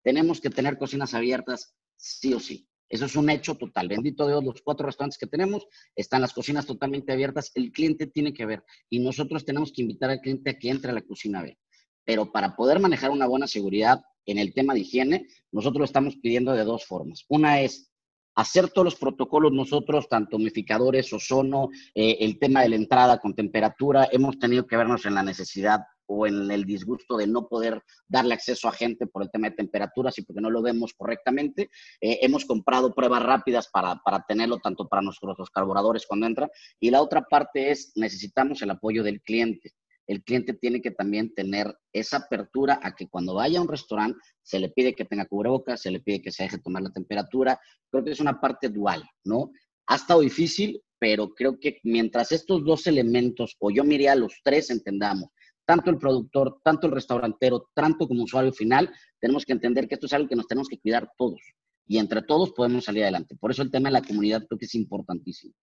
[0.04, 2.68] tenemos que tener cocinas abiertas sí o sí.
[2.90, 3.88] Eso es un hecho total.
[3.88, 7.52] Bendito Dios, los cuatro restaurantes que tenemos están las cocinas totalmente abiertas.
[7.56, 10.92] El cliente tiene que ver y nosotros tenemos que invitar al cliente a que entre
[10.92, 11.58] a la cocina a ver
[12.06, 16.16] pero para poder manejar una buena seguridad en el tema de higiene, nosotros lo estamos
[16.18, 17.26] pidiendo de dos formas.
[17.28, 17.92] Una es
[18.36, 23.36] hacer todos los protocolos nosotros, tanto humificadores, ozono, eh, el tema de la entrada con
[23.36, 25.82] temperatura, hemos tenido que vernos en la necesidad
[26.14, 29.56] o en el disgusto de no poder darle acceso a gente por el tema de
[29.56, 31.70] temperaturas y porque no lo vemos correctamente.
[32.02, 36.50] Eh, hemos comprado pruebas rápidas para, para tenerlo tanto para nuestros carburadores cuando entran.
[36.82, 39.72] Y la otra parte es, necesitamos el apoyo del cliente
[40.12, 44.20] el cliente tiene que también tener esa apertura a que cuando vaya a un restaurante
[44.42, 47.60] se le pide que tenga cubrebocas, se le pide que se deje tomar la temperatura.
[47.90, 49.52] Creo que es una parte dual, ¿no?
[49.88, 54.42] Ha estado difícil, pero creo que mientras estos dos elementos, o yo miré a los
[54.44, 55.30] tres, entendamos,
[55.66, 60.08] tanto el productor, tanto el restaurantero, tanto como usuario final, tenemos que entender que esto
[60.08, 61.42] es algo que nos tenemos que cuidar todos.
[61.88, 63.36] Y entre todos podemos salir adelante.
[63.36, 65.54] Por eso el tema de la comunidad creo que es importantísimo.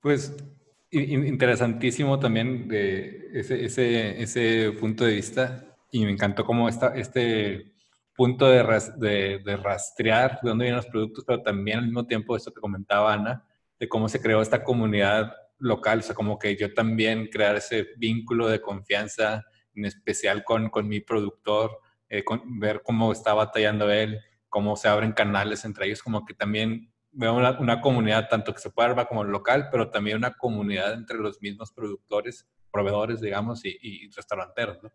[0.00, 0.34] Pues
[0.90, 7.74] interesantísimo también de ese, ese, ese, punto de vista y me encantó cómo está este
[8.16, 8.64] punto de,
[8.96, 12.60] de, de, rastrear de dónde vienen los productos, pero también al mismo tiempo esto que
[12.60, 13.44] comentaba Ana,
[13.78, 17.88] de cómo se creó esta comunidad local, o sea, como que yo también crear ese
[17.96, 19.44] vínculo de confianza,
[19.74, 21.78] en especial con, con mi productor,
[22.08, 22.24] eh,
[22.58, 27.36] ver cómo está batallando él, cómo se abren canales entre ellos, como que también veo
[27.36, 31.40] una, comunidad tanto que se puede armar como local, pero también una comunidad entre los
[31.40, 34.82] mismos productores, proveedores, digamos, y, restauranteros.
[34.82, 34.92] ¿no?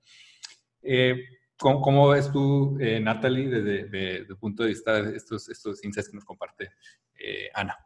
[0.82, 1.16] Eh,
[1.58, 6.16] ¿cómo, ves tú, eh, Natalie, desde el punto de vista de estos, estos índices que
[6.16, 6.72] nos comparte
[7.20, 7.78] eh, Ana?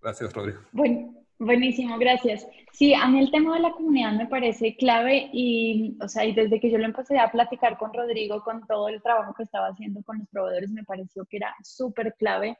[0.00, 0.60] Gracias, Rodrigo.
[0.72, 2.46] Bueno, buenísimo, gracias.
[2.72, 6.32] Sí, a mí el tema de la comunidad me parece clave y, o sea, y
[6.32, 9.68] desde que yo lo empecé a platicar con Rodrigo, con todo el trabajo que estaba
[9.68, 12.56] haciendo con los proveedores, me pareció que era súper clave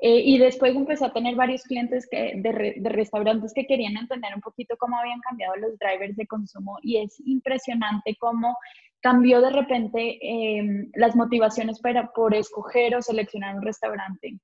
[0.00, 4.34] eh, y después empecé a tener varios clientes que, de, de, restaurantes que querían entender
[4.34, 8.56] un poquito cómo habían cambiado los drivers de consumo y es impresionante cómo
[9.04, 14.38] cambió de repente em, las motivaciones para, por escoger o seleccionar un restaurante.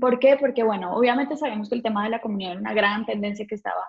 [0.00, 0.38] ¿Por qué?
[0.40, 3.54] Porque, bueno, obviamente sabemos que el tema de la comunidad era una gran tendencia que
[3.54, 3.86] estaba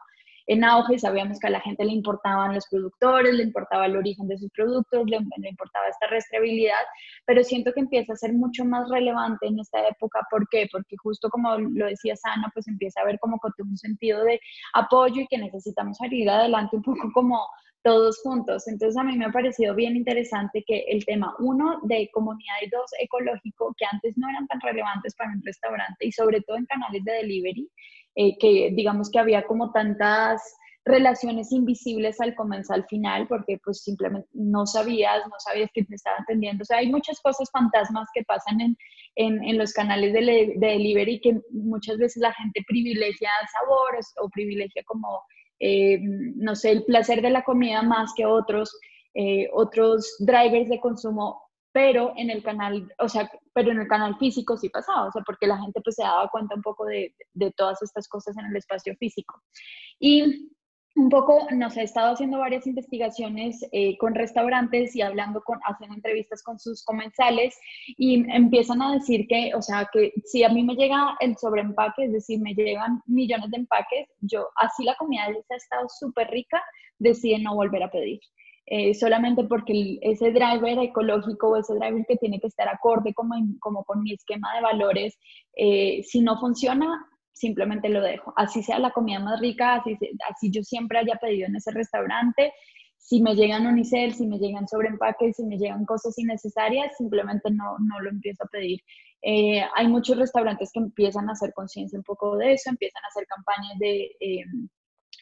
[0.48, 4.28] en auge, sabíamos que a la gente le importaban los productores, le importaba el origen
[4.28, 5.18] de sus productos, le,
[5.50, 6.84] importaba esta rastreabilidad,
[7.26, 10.22] pero siento que empieza a ser mucho más relevante en esta época.
[10.30, 10.68] ¿Por qué?
[10.72, 14.40] Porque justo como lo decía Sana, pues empieza a haber como un sentido de
[14.74, 17.48] apoyo y que necesitamos salir adelante un poco como
[17.86, 18.68] todos juntos.
[18.68, 22.70] Entonces a mí me ha parecido bien interesante que el tema, uno, de comunidad y
[22.72, 26.66] dos, ecológico, que antes no eran tan relevantes para un restaurante y sobre todo en
[26.66, 27.70] canales de delivery,
[28.16, 30.42] eh, que digamos que había como tantas
[30.84, 35.94] relaciones invisibles al comenzar al final, porque pues simplemente no sabías, no sabías que te
[35.94, 36.64] estaban atendiendo.
[36.64, 38.78] O sea, hay muchas cosas fantasmas que pasan en,
[39.16, 43.30] en, en los canales de, de, delivery que muchas veces la gente privilegia
[43.60, 45.22] sabores o privilegia como
[45.68, 48.78] eh, no sé, el placer de la comida más que otros,
[49.16, 51.42] eh, otros drivers de consumo,
[51.72, 55.24] pero en el canal, o sea, pero en el canal físico sí pasaba, o sea,
[55.26, 58.46] porque la gente pues se daba cuenta un poco de, de todas estas cosas en
[58.46, 59.42] el espacio físico.
[60.00, 60.52] Y
[60.96, 65.96] un poco, nos ha estado haciendo varias investigaciones eh, con restaurantes y hablando con, haciendo
[65.96, 67.58] entrevistas con sus comensales
[67.98, 72.06] y empiezan a decir que, o sea, que si a mí me llega el sobreempaque,
[72.06, 76.64] es decir, me llegan millones de empaques, yo, así la comida ha estado súper rica,
[76.98, 78.22] deciden no volver a pedir.
[78.68, 83.36] Eh, solamente porque ese driver ecológico o ese driver que tiene que estar acorde como,
[83.60, 85.20] como con mi esquema de valores,
[85.56, 86.88] eh, si no funciona,
[87.36, 88.34] simplemente lo dejo.
[88.36, 89.98] Así sea la comida más rica, así,
[90.30, 92.54] así yo siempre haya pedido en ese restaurante.
[92.98, 97.78] Si me llegan unicel, si me llegan sobreempaques, si me llegan cosas innecesarias, simplemente no,
[97.80, 98.80] no lo empiezo a pedir.
[99.22, 103.08] Eh, hay muchos restaurantes que empiezan a hacer conciencia un poco de eso, empiezan a
[103.08, 104.70] hacer campañas de, em,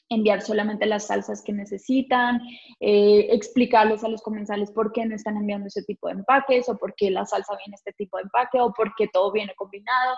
[0.09, 2.39] enviar solamente las salsas que necesitan,
[2.80, 6.78] eh, explicarles a los comensales por qué no están enviando ese tipo de empaques o
[6.78, 9.53] por qué la salsa viene en este tipo de empaque o por qué todo viene
[9.55, 10.16] combinado.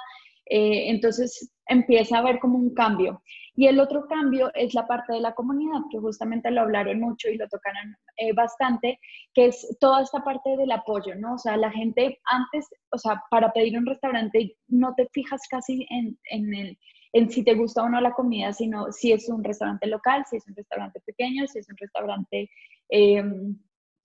[0.48, 3.22] Eh, entonces empieza a haber como un cambio.
[3.56, 7.30] Y el otro cambio es la parte de la comunidad, que justamente lo hablaron mucho
[7.30, 9.00] y lo tocaron eh, bastante,
[9.34, 11.36] que es toda esta parte del apoyo, ¿no?
[11.36, 15.88] O sea, la gente antes, o sea, para pedir un restaurante no te fijas casi
[15.90, 16.78] en, en, el,
[17.14, 20.38] en si te gusta o no la comida, sino si es un restaurante local, si
[20.38, 22.50] es un restaurante pequeño, si es un restaurante...
[22.90, 23.24] Eh,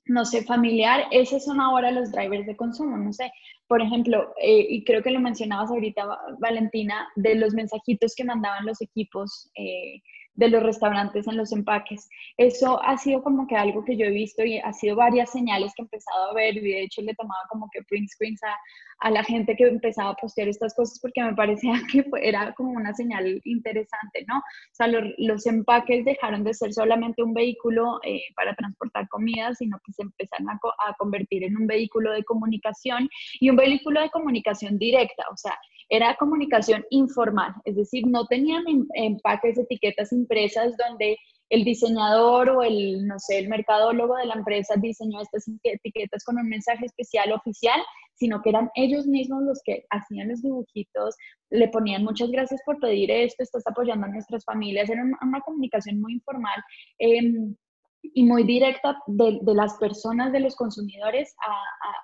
[0.07, 3.31] no sé, familiar, esos son ahora los drivers de consumo, no sé.
[3.69, 6.07] Por ejemplo, eh, y creo que lo mencionabas ahorita,
[6.41, 10.01] Valentina, de los mensajitos que mandaban los equipos eh,
[10.35, 12.09] de los restaurantes en los empaques.
[12.37, 15.73] Eso ha sido como que algo que yo he visto y ha sido varias señales
[15.75, 18.57] que he empezado a ver y de hecho le tomaba como que print screens a,
[19.01, 22.73] a la gente que empezaba a postear estas cosas porque me parecía que era como
[22.73, 24.39] una señal interesante, ¿no?
[24.39, 29.79] O sea, los, empaques dejaron de ser solamente un vehículo eh, para transportar comida, sino
[29.85, 33.09] que se empezaron a, a convertir en un vehículo de comunicación
[33.41, 35.59] y un vehículo de comunicación directa, o sea,
[35.91, 41.17] era comunicación informal, es decir, no tenían em, empaques, etiquetas impresas donde
[41.51, 46.39] el diseñador o el, no sé, el mercadólogo de la empresa diseñó estas etiquetas con
[46.39, 47.81] un mensaje especial oficial,
[48.15, 51.17] sino que eran ellos mismos los que hacían los dibujitos,
[51.51, 56.01] le ponían muchas gracias por pedir esto, estás apoyando a nuestras familias, era una, comunicación
[56.01, 56.63] muy informal.
[56.99, 57.57] Em,
[58.03, 61.55] y muy directa de, de, las personas, de los consumidores, a,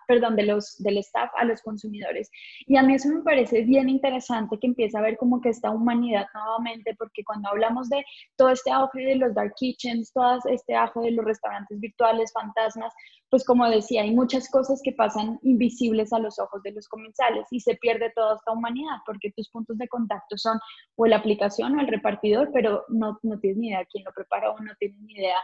[0.06, 2.30] perdón, de los, del staff a los consumidores.
[2.66, 5.70] Y a mí eso me parece bien interesante que empiece a ver como que esta
[5.70, 8.04] humanidad nuevamente, porque cuando hablamos de
[8.36, 12.92] todo este auge de los dark kitchens, todo este auge de los restaurantes virtuales, fantasmas,
[13.30, 17.46] pues como decía, hay muchas cosas que pasan invisibles a los ojos de los comensales
[17.50, 20.58] y se pierde toda esta humanidad, porque tus puntos de contacto son
[20.94, 24.54] o la aplicación o el repartidor, pero no, no tienes ni idea quién lo preparó,
[24.60, 25.36] no tienes ni idea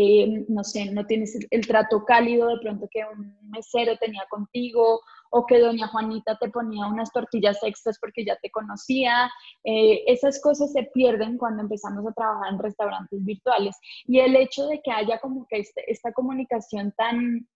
[0.00, 5.00] eh, no sé, no tienes el, trato cálido de pronto que un mesero tenía contigo
[5.30, 9.28] o que doña Juanita te ponía unas tortillas extras porque ya te conocía.
[9.64, 13.76] Eh, esas cosas se pierden cuando empezamos a trabajar en restaurantes virtuales.
[14.06, 17.48] Y el hecho de que haya como que este, esta comunicación tan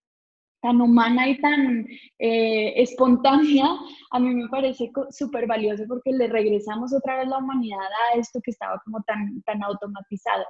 [0.63, 1.87] tan humana y tan
[2.19, 3.67] eh, espontánea,
[4.13, 8.41] a mí me parece súper valioso porque le regresamos otra vez la humanidad a esto
[8.43, 10.45] que estaba como tan, tan automatizado.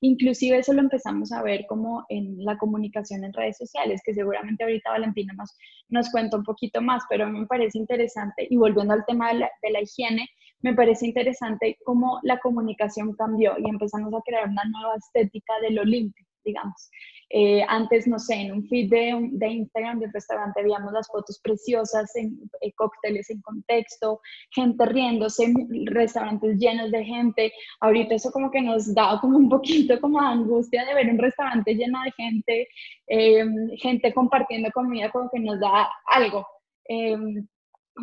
[0.00, 4.64] Inclusive eso lo empezamos a ver como en la comunicación en redes sociales, que seguramente
[4.64, 5.54] ahorita Valentina nos,
[5.90, 9.28] nos cuenta un poquito más, pero a mí me parece interesante, y volviendo al tema
[9.28, 10.26] de la, de la higiene,
[10.60, 15.70] me parece interesante cómo la comunicación cambió y empezamos a crear una nueva estética de
[15.70, 16.90] lo limpio, digamos.
[17.30, 21.38] Eh, antes, no sé, en un feed de, de, Instagram del restaurante veíamos las fotos
[21.42, 24.20] preciosas, en, eh, cócteles en contexto,
[24.52, 25.52] gente riéndose,
[25.86, 27.52] restaurantes llenos de gente.
[27.80, 31.74] Ahorita eso como que nos da como un poquito como angustia de ver un restaurante
[31.74, 32.68] lleno de gente,
[33.08, 33.44] eh,
[33.76, 36.46] gente compartiendo comida, como que nos da algo
[36.88, 37.48] como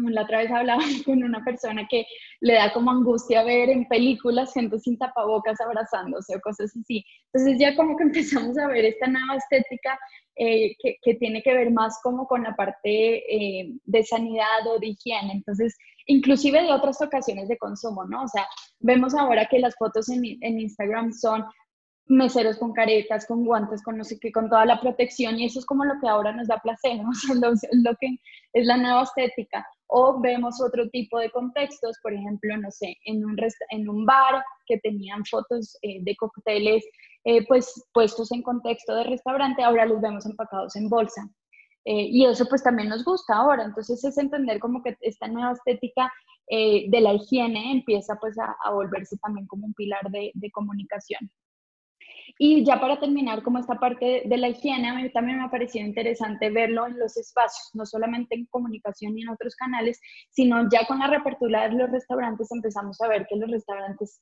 [0.04, 2.06] la otra vez hablaba con una persona que
[2.42, 7.04] le da como angustia ver en películas gente sin tapabocas abrazándose o cosas así.
[7.34, 8.04] Entonces ya como que
[8.44, 9.98] empezamos a ver esta nueva estética
[10.36, 14.80] eh, que, que, tiene que ver más como con la parte eh, de sanidad o
[14.80, 15.32] de higiene.
[15.34, 15.78] Entonces,
[16.08, 18.24] inclusive de otras ocasiones de consumo, ¿no?
[18.24, 18.46] O sea,
[18.80, 21.46] vemos ahora que las fotos en, en Instagram son
[22.08, 25.60] meseros con caretas, con guantes, con no sé qué, con toda la protección y eso
[25.60, 27.10] es como lo que ahora nos da placer, ¿no?
[27.84, 28.18] lo, que
[28.54, 29.66] es la nueva estética.
[29.88, 33.36] O vemos otro tipo de contextos, por ejemplo, no sé, en un,
[33.70, 36.86] en un bar que tenían fotos eh, de cócteles
[37.24, 41.28] eh, pues puestos en contexto de restaurante, ahora los vemos empacados en bolsa.
[41.86, 43.64] Eh, y eso pues también nos gusta ahora.
[43.64, 46.12] Entonces es entender como que esta nueva estética
[46.48, 51.32] de la higiene empieza pues a, volverse también como un pilar de comunicación.
[52.38, 55.50] Y ya para terminar, como esta parte de la higiene, a mí también me ha
[55.50, 60.00] parecido interesante verlo en los espacios, no solamente en comunicación y en otros canales,
[60.30, 64.22] sino ya con la reapertura de los restaurantes empezamos a ver que los restaurantes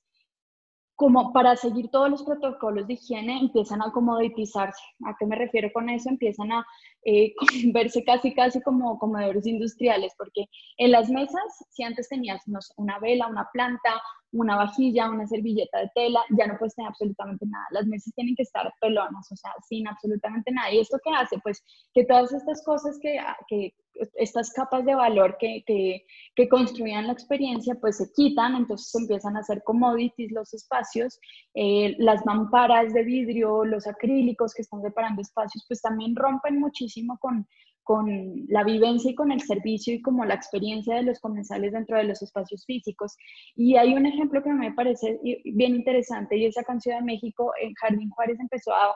[1.04, 4.82] como para seguir todos los protocolos de higiene, empiezan a comoditizarse.
[5.06, 6.08] ¿A qué me refiero con eso?
[6.08, 6.66] Empiezan a
[7.04, 7.34] eh,
[7.74, 10.45] verse casi, casi como comedores industriales, porque
[10.78, 12.41] en las mesas, si antes tenías
[12.78, 14.01] una vela, una planta,
[14.32, 17.66] una vajilla, una servilleta de tela, ya no puedes tener absolutamente nada.
[17.72, 20.72] Las mesas tienen que estar pelonas, o sea, sin absolutamente nada.
[20.72, 21.38] ¿Y esto qué hace?
[21.43, 23.74] Pues que todas estas cosas que, que
[24.16, 29.36] estas capas de valor que, que, que, construían la experiencia, pues se quitan, entonces empiezan
[29.36, 31.20] a hacer commodities los espacios,
[31.54, 37.18] eh, las mamparas de vidrio, los acrílicos que están separando espacios, pues también rompen muchísimo
[37.20, 37.48] con,
[37.84, 38.08] con
[38.48, 42.06] la vivencia y con el servicio y como la experiencia de los comensales dentro de
[42.06, 43.16] los espacios físicos.
[43.56, 47.06] Y hay un ejemplo que me parece bien interesante y es acá en Ciudad de
[47.06, 48.96] México, en Jardín Juárez empezó a,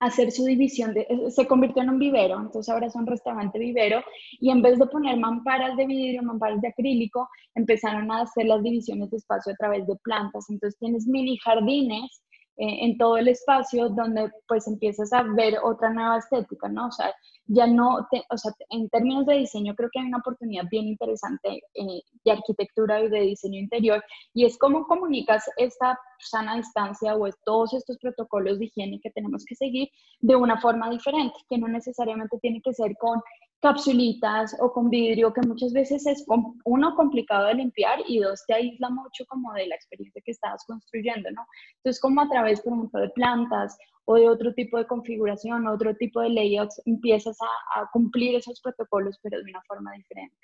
[0.00, 4.02] hacer su división, de, se convirtió en un vivero, entonces ahora es un restaurante vivero
[4.40, 8.62] y en vez de poner mamparas de vidrio, mamparas de acrílico, empezaron a hacer las
[8.62, 12.22] divisiones de espacio a través de plantas, entonces tienes mini jardines
[12.58, 16.86] eh, en todo el espacio donde pues empiezas a ver otra nueva estética, ¿no?
[16.86, 17.14] O sea,
[17.48, 17.96] ya no,
[18.30, 22.32] o sea, en términos de diseño creo que hay una oportunidad bien interesante eh, de
[22.32, 24.02] arquitectura y de diseño interior
[24.34, 29.44] y es cómo comunicas esta sana distancia o todos estos protocolos de higiene que tenemos
[29.44, 29.88] que seguir
[30.20, 33.20] de una forma diferente, que no necesariamente tiene que ser con
[33.60, 36.24] capsulitas o con vidrio, que muchas veces es,
[36.64, 40.64] uno, complicado de limpiar y dos, te aísla mucho como de la experiencia que estabas
[40.66, 41.46] construyendo, ¿no?
[41.78, 45.94] Entonces, como a través, por ejemplo, de plantas o de otro tipo de configuración, otro
[45.96, 50.36] tipo de layouts, empiezas a, a cumplir esos protocolos, pero de una forma diferente.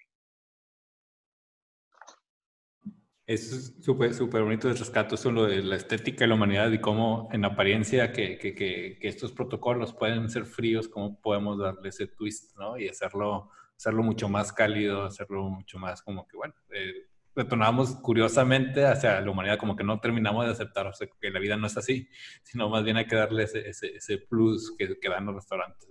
[3.32, 7.30] Es súper, súper bonito el rescate, lo de la estética y la humanidad y cómo
[7.32, 12.54] en apariencia que, que, que, estos protocolos pueden ser fríos, cómo podemos darle ese twist,
[12.58, 12.76] ¿no?
[12.76, 18.84] Y hacerlo, hacerlo mucho más cálido, hacerlo mucho más como que, bueno, eh, retornamos curiosamente
[18.84, 21.68] hacia la humanidad, como que no terminamos de aceptar o sea, que la vida no
[21.68, 22.06] es así,
[22.42, 25.88] sino más bien hay que darle ese, ese, plus que, que, dan los restaurantes.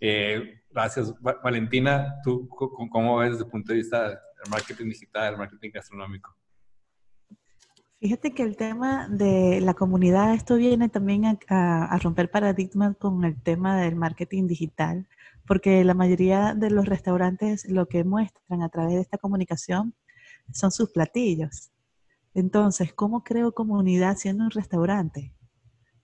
[0.00, 2.20] Eh, gracias, Valentina.
[2.22, 4.18] ¿Tú cómo ves desde el punto de vista del
[4.48, 6.37] marketing digital, el marketing gastronómico?
[8.00, 13.42] Fíjate que el tema de la comunidad, esto viene también a, romper paradigmas con el
[13.42, 15.08] tema del marketing digital,
[15.48, 19.94] porque la mayoría de los restaurantes lo que muestran a través de esta comunicación
[20.52, 21.72] son sus platillos.
[22.34, 25.34] Entonces, ¿cómo creo comunidad siendo un restaurante?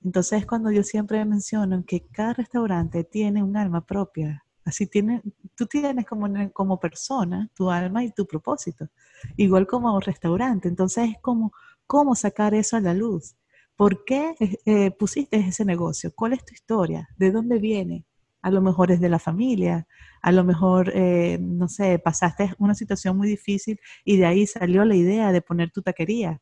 [0.02, 5.22] Entonces, cuando yo siempre menciono que cada restaurante tiene un alma propia, así tiene,
[5.54, 8.88] tú tienes como, como persona tu alma y tu propósito,
[9.36, 10.66] igual como restaurante.
[10.66, 11.52] Entonces, es como
[11.86, 13.36] cómo sacar eso a la luz.
[13.76, 14.34] ¿Por qué
[14.66, 16.12] eh, pusiste ese negocio?
[16.14, 17.08] ¿Cuál es tu historia?
[17.16, 18.06] ¿De dónde viene?
[18.42, 19.86] A lo mejor es de la familia,
[20.22, 24.84] a lo mejor, eh, no sé, pasaste una situación muy difícil y de ahí salió
[24.84, 26.40] la idea de poner tu taquería.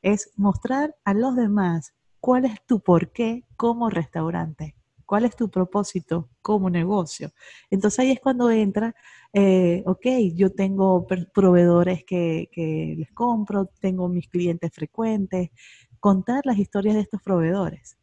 [0.00, 4.76] Es mostrar a los demás cuál es tu porqué como restaurante,
[5.10, 7.32] cuál es tu propósito como negocio.
[7.68, 8.94] Entonces ahí es cuando entra
[9.32, 10.06] eh, ok,
[10.36, 11.04] yo tengo
[11.34, 15.50] proveedores que, que, les compro, tengo mis clientes frecuentes,
[15.98, 17.98] contar las historias de estos proveedores,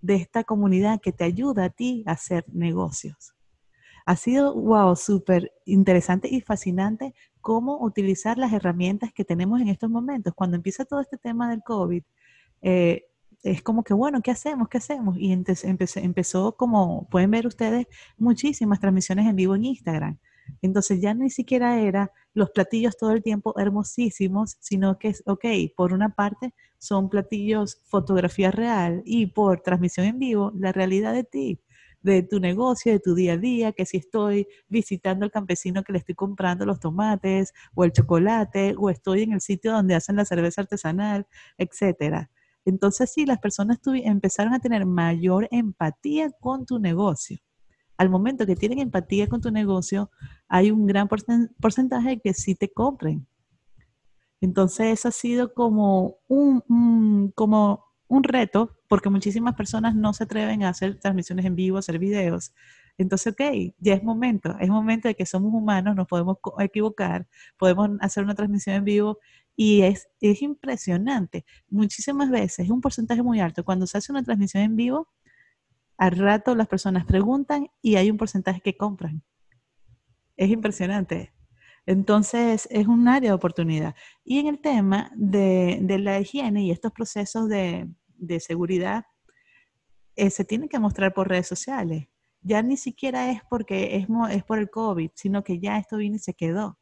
[0.00, 3.32] de esta comunidad que te ayuda a ti a hacer negocios.
[4.04, 9.88] Ha sido, wow, súper interesante y fascinante cómo utilizar las herramientas que tenemos en estos
[9.88, 10.34] momentos.
[10.34, 12.02] Cuando empieza todo este tema del COVID,
[12.62, 13.09] eh,
[13.42, 14.68] es como que, bueno, ¿qué hacemos?
[14.68, 15.16] ¿Qué hacemos?
[15.18, 17.86] Y empecé, empezó, como pueden ver ustedes,
[18.18, 20.18] muchísimas transmisiones en vivo en Instagram.
[20.62, 25.44] Entonces ya ni siquiera era los platillos todo el tiempo hermosísimos, sino que es, ok,
[25.76, 31.24] por una parte son platillos fotografía real y por transmisión en vivo, la realidad de
[31.24, 31.60] ti,
[32.02, 35.92] de tu negocio, de tu día a día, que si estoy visitando al campesino que
[35.92, 40.16] le estoy comprando los tomates o el chocolate, o estoy en el sitio donde hacen
[40.16, 41.26] la cerveza artesanal,
[41.58, 42.30] etcétera.
[42.64, 47.38] Entonces sí, las personas empezaron a tener mayor empatía con tu negocio
[48.00, 50.10] al momento que tienen empatía con tu negocio,
[50.48, 53.26] hay un gran porcentaje que sí te compren.
[54.40, 60.62] Entonces, eso ha sido como un, como un reto, porque muchísimas personas no se atreven
[60.62, 62.54] a hacer transmisiones en vivo, hacer videos.
[62.96, 67.90] Entonces, ok, ya es momento, es momento de que somos humanos, nos podemos equivocar, podemos
[68.00, 69.18] hacer una transmisión en vivo
[69.62, 71.44] y es, es impresionante.
[71.68, 73.62] Muchísimas veces, es un porcentaje muy alto.
[73.62, 75.12] Cuando se hace una transmisión en vivo,
[75.98, 79.22] al rato las personas preguntan y hay un porcentaje que compran.
[80.38, 81.34] Es impresionante.
[81.84, 83.94] Entonces, es un área de oportunidad.
[84.24, 87.86] Y en el tema de, la higiene y estos procesos de,
[88.38, 89.04] seguridad,
[90.16, 92.08] eh, se tiene que mostrar por redes sociales.
[92.40, 96.16] Ya ni siquiera es porque es, es por el COVID, sino que ya esto vino
[96.16, 96.79] y se quedó.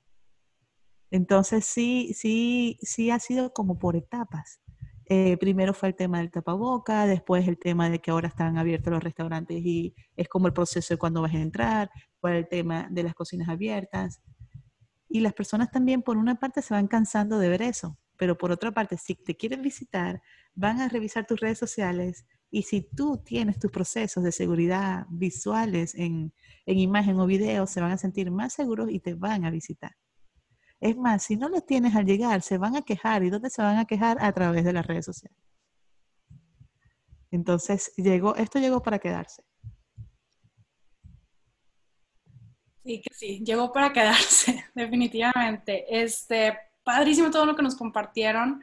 [1.10, 4.60] Entonces, sí, sí, sí ha sido como por etapas.
[5.06, 8.92] Eh, primero fue el tema del tapaboca, después el tema de que ahora están abiertos
[8.92, 11.90] los restaurantes y es como el proceso de cuando vas a entrar,
[12.20, 14.20] fue el tema de las cocinas abiertas.
[15.08, 18.52] Y las personas también, por una parte, se van cansando de ver eso, pero por
[18.52, 20.22] otra parte, si te quieren visitar,
[20.54, 25.94] van a revisar tus redes sociales y si tú tienes tus procesos de seguridad visuales
[25.94, 26.32] en
[26.66, 29.92] imagen o video, se van a sentir más seguros y te van a visitar.
[30.80, 33.24] Es más, si no los tienes al llegar, se van a quejar.
[33.24, 34.18] ¿Y dónde se van a quejar?
[34.20, 35.38] A través de las redes sociales.
[37.30, 39.42] Entonces, llegó, esto llegó para quedarse.
[42.84, 45.84] Sí, que sí, llegó para quedarse, definitivamente.
[45.90, 48.62] Este, padrísimo todo lo que nos compartieron.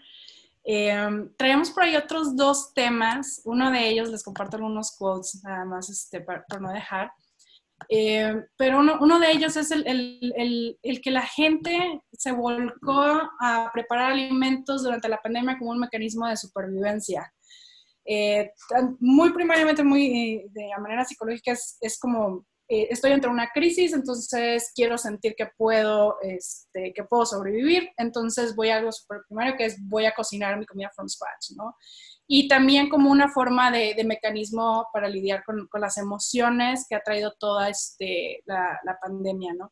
[0.63, 3.41] Eh, traemos por ahí otros dos temas.
[3.45, 7.11] Uno de ellos, les comparto algunos quotes, nada más este, para, no dejar.
[7.89, 13.21] Eh, pero uno, uno, de ellos es el, el, el, que la gente se volcó
[13.41, 17.31] a preparar alimentos durante la pandemia como un mecanismo de supervivencia.
[18.05, 18.51] Eh,
[18.99, 24.71] muy primariamente, muy de manera psicológica, es, es como eh, estoy entre una crisis, entonces
[24.73, 29.65] quiero sentir que puedo, este, que puedo sobrevivir, entonces voy a algo súper primario que
[29.65, 31.75] es voy a cocinar mi comida from scratch, ¿no?
[32.27, 36.95] Y también como una forma de, de mecanismo para lidiar con, con, las emociones que
[36.95, 39.71] ha traído toda este, la, la pandemia, ¿no?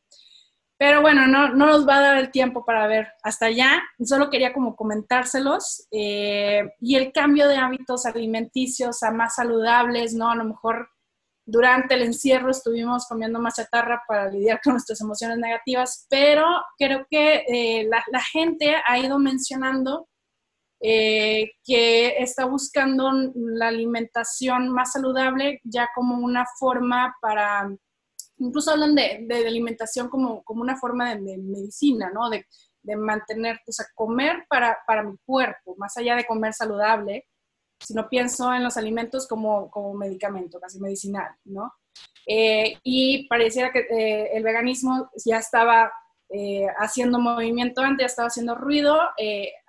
[0.76, 3.82] Pero bueno, no, no, nos va a dar el tiempo para ver hasta allá.
[4.04, 5.86] Solo quería como comentárselos.
[5.90, 10.30] Eh, y el cambio de hábitos alimenticios a más saludables, ¿no?
[10.30, 10.88] A lo mejor
[11.46, 16.46] durante el encierro estuvimos comiendo más chatarra para lidiar con nuestras emociones negativas, pero
[16.78, 20.08] creo que eh, la, gente ha ido mencionando
[20.86, 27.74] eh, que está buscando la alimentación más saludable ya como una forma para,
[28.36, 32.28] incluso hablan de, alimentación como, como, una forma de, medicina, ¿no?
[32.28, 32.44] De,
[32.98, 37.28] mantener, o sea, comer para, para mi cuerpo, más allá de comer saludable,
[37.80, 41.72] sino pienso en los alimentos como, como medicamento, casi medicinal, ¿no?
[42.26, 45.90] Eh, y pareciera que eh, el veganismo ya estaba
[46.36, 48.98] eh, haciendo movimiento antes, ya estaba haciendo ruido.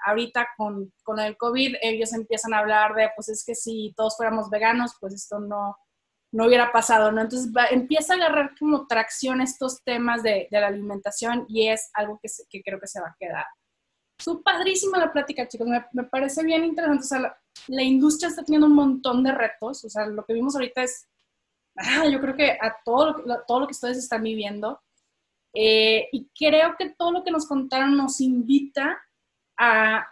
[0.05, 4.17] ahorita con, con, el COVID ellos empiezan a hablar de, pues es que si todos
[4.17, 5.77] fuéramos veganos, pues esto no,
[6.31, 7.21] no hubiera pasado, ¿no?
[7.21, 12.19] Entonces empieza a agarrar como tracción estos temas de, de la alimentación y es algo
[12.21, 13.45] que, que creo que se va a quedar.
[14.19, 15.67] Su padrísima la plática, chicos.
[15.67, 17.03] Me, me, parece bien interesante.
[17.03, 17.37] O sea,
[17.67, 19.85] la, industria está teniendo un montón de retos.
[19.85, 21.07] O sea, lo que vimos ahorita es,
[21.77, 24.81] ah, yo creo que a todo, todo lo que ustedes están viviendo.
[25.55, 28.97] Eh, y creo que todo lo que nos contaron nos invita
[29.57, 30.07] a,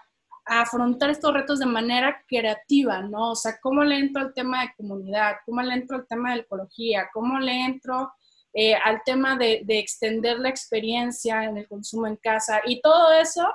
[0.45, 3.31] afrontar estos retos de manera creativa, ¿no?
[3.31, 6.41] O sea, cómo le entro al tema de comunidad, cómo le entro al tema de
[6.41, 8.11] ecología, cómo le entro
[8.53, 12.59] eh, al tema de, de extender la experiencia en el consumo en casa.
[12.65, 13.47] Y todo eso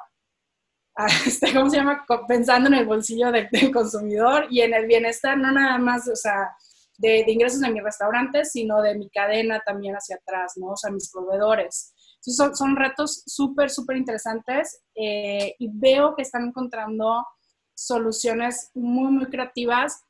[1.26, 2.04] este, ¿cómo se llama?
[2.26, 6.50] Pensando en el bolsillo del, consumidor y en el bienestar, no nada más, o sea,
[6.98, 10.72] de, ingresos de mi restaurante, sino de mi cadena también hacia atrás, ¿no?
[10.72, 11.94] O sea, mis proveedores.
[12.20, 17.24] son, son retos súper, súper interesantes eh, y veo que están encontrando
[17.74, 20.04] soluciones muy, muy creativas.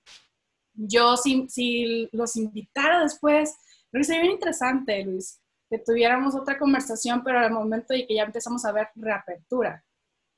[0.75, 3.55] Yo, si, si los invitara después,
[3.91, 8.15] creo que sería bien interesante, Luis, que tuviéramos otra conversación, pero al momento de que
[8.15, 9.85] ya empezamos a ver reapertura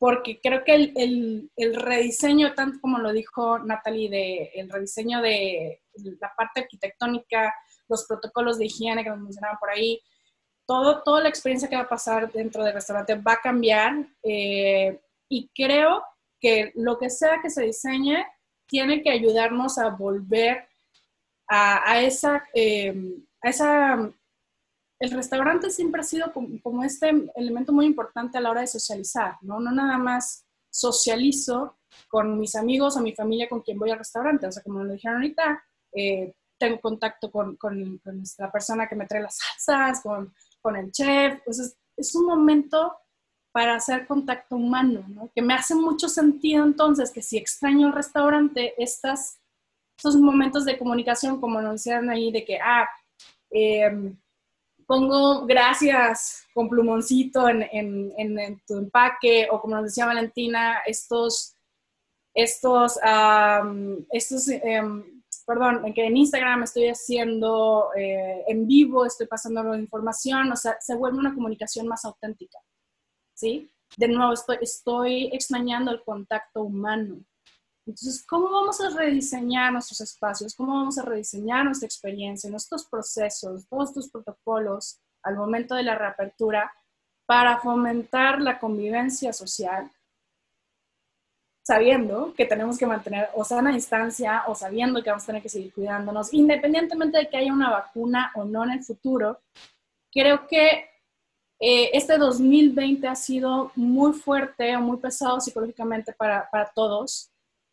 [0.00, 5.79] porque creo que el, el, rediseño, tanto como lo dijo Natalie, de, el rediseño de
[6.20, 7.54] la parte arquitectónica,
[7.88, 10.00] los protocolos de higiene que nos mencionaban por ahí,
[10.66, 15.00] todo, toda la experiencia que va a pasar dentro del restaurante va a cambiar eh,
[15.28, 16.02] y creo
[16.40, 18.24] que lo que sea que se diseñe
[18.66, 20.68] tiene que ayudarnos a volver
[21.48, 22.94] a, esa, eh,
[23.42, 24.12] a esa
[25.00, 26.30] el restaurante siempre ha sido
[26.62, 29.58] como, este elemento muy importante a la hora de socializar, ¿no?
[29.58, 31.78] No nada más socializo
[32.08, 34.92] con mis amigos o mi familia con quien voy al restaurante, o sea, como lo
[34.92, 37.58] dijeron ahorita, eh, tengo contacto con,
[38.38, 42.96] la persona que me trae las salsas, con, el chef, pues es, un momento
[43.52, 45.30] para hacer contacto humano, ¿no?
[45.34, 49.40] Que me hace mucho sentido entonces que si extraño el restaurante, estas,
[49.96, 52.88] estos momentos de comunicación, como nos decían ahí, de que, ah,
[53.50, 54.14] eh,
[54.90, 61.54] pongo gracias con plumoncito en, tu empaque o como nos decía Valentina, estos,
[62.34, 62.98] estos,
[64.10, 65.19] estos um,
[65.50, 70.76] perdón, que en Instagram estoy haciendo eh, en vivo, estoy pasando la información, o sea,
[70.78, 72.60] se vuelve una comunicación más auténtica,
[73.34, 73.68] ¿sí?
[73.96, 77.24] De nuevo, estoy, estoy extrañando el contacto humano.
[77.84, 80.54] Entonces, ¿cómo vamos a rediseñar nuestros espacios?
[80.54, 85.98] ¿Cómo vamos a rediseñar nuestra experiencia, nuestros procesos, todos estos protocolos al momento de la
[85.98, 86.72] reapertura
[87.26, 89.90] para fomentar la convivencia social?
[91.62, 95.48] Sabiendo que tenemos que mantener o sana distancia o sabiendo que vamos a tener que
[95.48, 99.40] seguir cuidándonos, independientemente de que haya una vacuna o no en el futuro,
[100.10, 100.88] creo que
[101.60, 107.30] eh, este 2020 ha sido muy fuerte o muy pesado psicológicamente para, para todos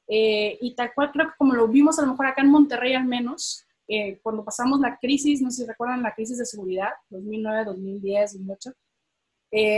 [0.07, 2.93] eh, y tal cual creo que como lo vimos a lo mejor acá en Monterrey
[2.93, 6.89] al menos, eh, cuando pasamos la crisis, no sé si recuerdan la crisis de seguridad,
[7.09, 8.71] 2009, 2010, 2008,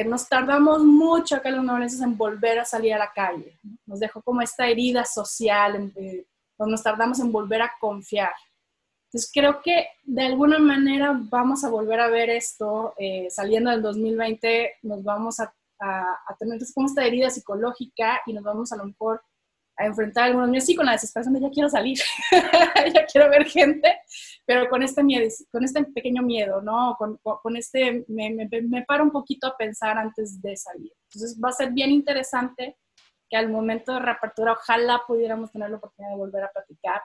[0.05, 3.59] nos tardamos mucho acá los novenses en volver a salir a la calle.
[3.85, 6.25] Nos dejó como esta herida social, eh,
[6.57, 8.33] nos tardamos en volver a confiar.
[9.05, 13.81] Entonces creo que de alguna manera vamos a volver a ver esto, eh, saliendo del
[13.81, 18.85] 2020 nos vamos a, a, tener como esta herida psicológica y nos vamos a lo
[18.85, 19.21] mejor
[19.77, 21.97] a enfrentar algunos miedos, sí, con la desesperación de ya quiero salir,
[22.93, 23.97] ya quiero ver gente,
[24.49, 26.95] pero con este miedo, con este pequeño miedo, ¿no?
[26.97, 30.91] Con, con este, me, me, me, paro un poquito a pensar antes de salir.
[31.03, 32.75] Entonces va a ser bien interesante
[33.29, 36.99] que al momento de reapertura ojalá pudiéramos tener la oportunidad de volver a platicar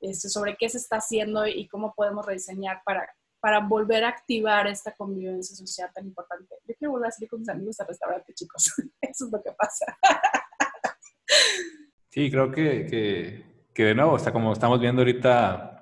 [0.00, 4.68] este, sobre qué se está haciendo y cómo podemos rediseñar para, para volver a activar
[4.68, 6.54] esta convivencia social tan importante.
[6.64, 8.72] Yo quiero volver a salir con mis amigos al restaurante, chicos.
[9.00, 9.98] Eso es lo que pasa.
[12.08, 15.73] Sí, creo que, que, que de nuevo, o sea, como estamos viendo ahorita,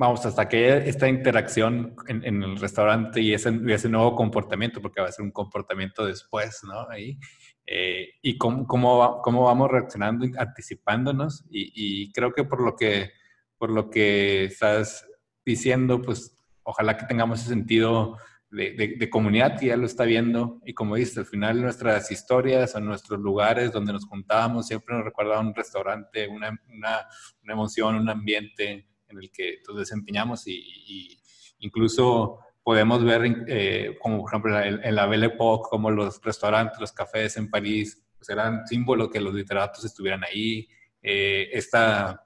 [0.00, 5.12] vamos, hasta que esta interacción en, el restaurante y ese, nuevo comportamiento, porque va a
[5.12, 6.88] ser un comportamiento después, ¿no?
[6.88, 7.18] Ahí,
[7.66, 13.10] eh, y cómo, cómo, cómo, vamos reaccionando, anticipándonos, y, creo que por lo que,
[13.58, 15.06] por lo que estás
[15.44, 18.16] diciendo, pues ojalá que tengamos ese sentido
[18.50, 20.62] de, comunidad que ya lo está viendo.
[20.64, 25.04] Y como dices, al final nuestras historias o nuestros lugares donde nos juntábamos siempre nos
[25.04, 27.06] recuerda un restaurante, una, una,
[27.44, 31.18] emoción, un ambiente en el que nos desempeñamos y,
[31.60, 36.92] incluso podemos ver, eh, como por ejemplo en la, Belle Époque, como los restaurantes, los
[36.92, 40.68] cafés en París, pues eran símbolo que los literatos estuvieran ahí.
[41.02, 42.22] Eh, esta,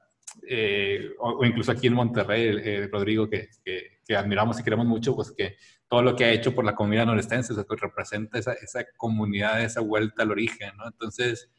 [0.48, 5.32] eh, o, incluso aquí en Monterrey, Rodrigo, que, que, que, admiramos y queremos mucho, pues
[5.32, 5.56] que
[5.88, 8.84] todo lo que ha hecho por la comunidad norestense, o sea, que representa esa, esa,
[8.96, 10.86] comunidad, esa vuelta al origen, ¿no?
[10.86, 11.50] Entonces,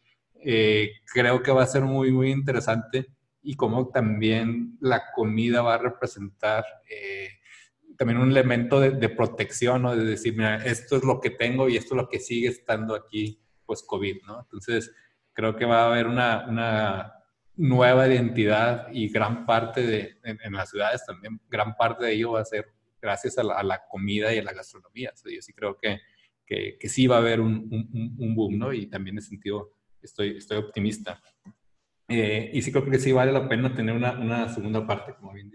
[0.43, 3.07] eh, creo que va a ser muy, muy interesante
[3.45, 7.29] y como también la comida va a representar eh,
[7.97, 9.95] también un elemento de, de, protección, ¿no?
[9.95, 12.95] De decir, mira, esto es lo que tengo y esto es lo que sigue estando
[12.95, 14.41] aquí, pues COVID, ¿no?
[14.41, 14.91] Entonces,
[15.31, 17.13] creo que va a haber una, una
[17.55, 22.33] nueva identidad y gran parte de, en, en, las ciudades también, gran parte de ello
[22.33, 25.13] va a ser gracias a la, comida y a la gastronomía.
[25.23, 25.99] yo sí creo que,
[26.45, 27.69] que, sí va a haber un,
[28.17, 28.73] un, boom, ¿no?
[28.73, 29.71] Y también en ese sentido
[30.01, 31.21] estoy, estoy optimista.
[32.07, 35.33] Eh, y sí creo que sí vale la pena tener una, una segunda parte, como
[35.33, 35.53] bien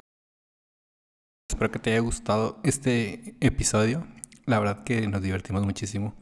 [1.48, 4.06] Espero que te haya gustado este episodio.
[4.46, 6.14] La verdad que nos divertimos muchísimo.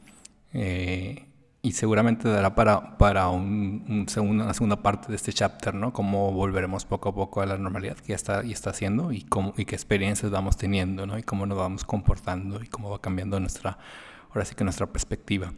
[0.53, 1.29] Eh,
[1.61, 5.91] y seguramente dará para, para un, un segundo, una segunda parte de este chapter, ¿no?
[5.93, 9.23] Cómo volveremos poco a poco a la normalidad que ya está, y está haciendo y,
[9.23, 11.17] cómo, y qué experiencias vamos teniendo, ¿no?
[11.17, 13.77] Y cómo nos vamos comportando y cómo va cambiando nuestra,
[14.29, 15.53] ahora sí que nuestra perspectiva.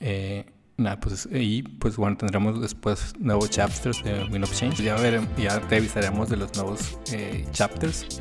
[0.00, 0.46] Eh,
[0.76, 4.82] nada, pues, y pues bueno, tendremos después nuevos chapters de Win of Change.
[4.82, 8.20] Ya, veremos, ya te avisaremos de los nuevos eh, chapters.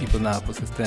[0.00, 0.84] Y pues nada, pues este,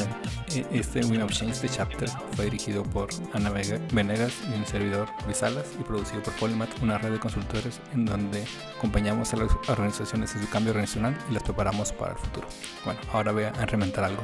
[0.55, 5.07] e, este Win of Change, este chapter, fue dirigido por Ana Venegas y un servidor
[5.25, 8.45] Luis Salas y producido por Polymat, una red de consultores en donde
[8.77, 12.47] acompañamos a las organizaciones en su cambio organizacional y las preparamos para el futuro.
[12.83, 14.23] Bueno, ahora voy a reventar algo.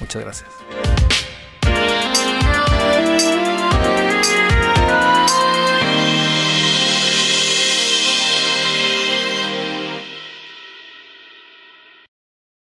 [0.00, 1.45] Muchas gracias.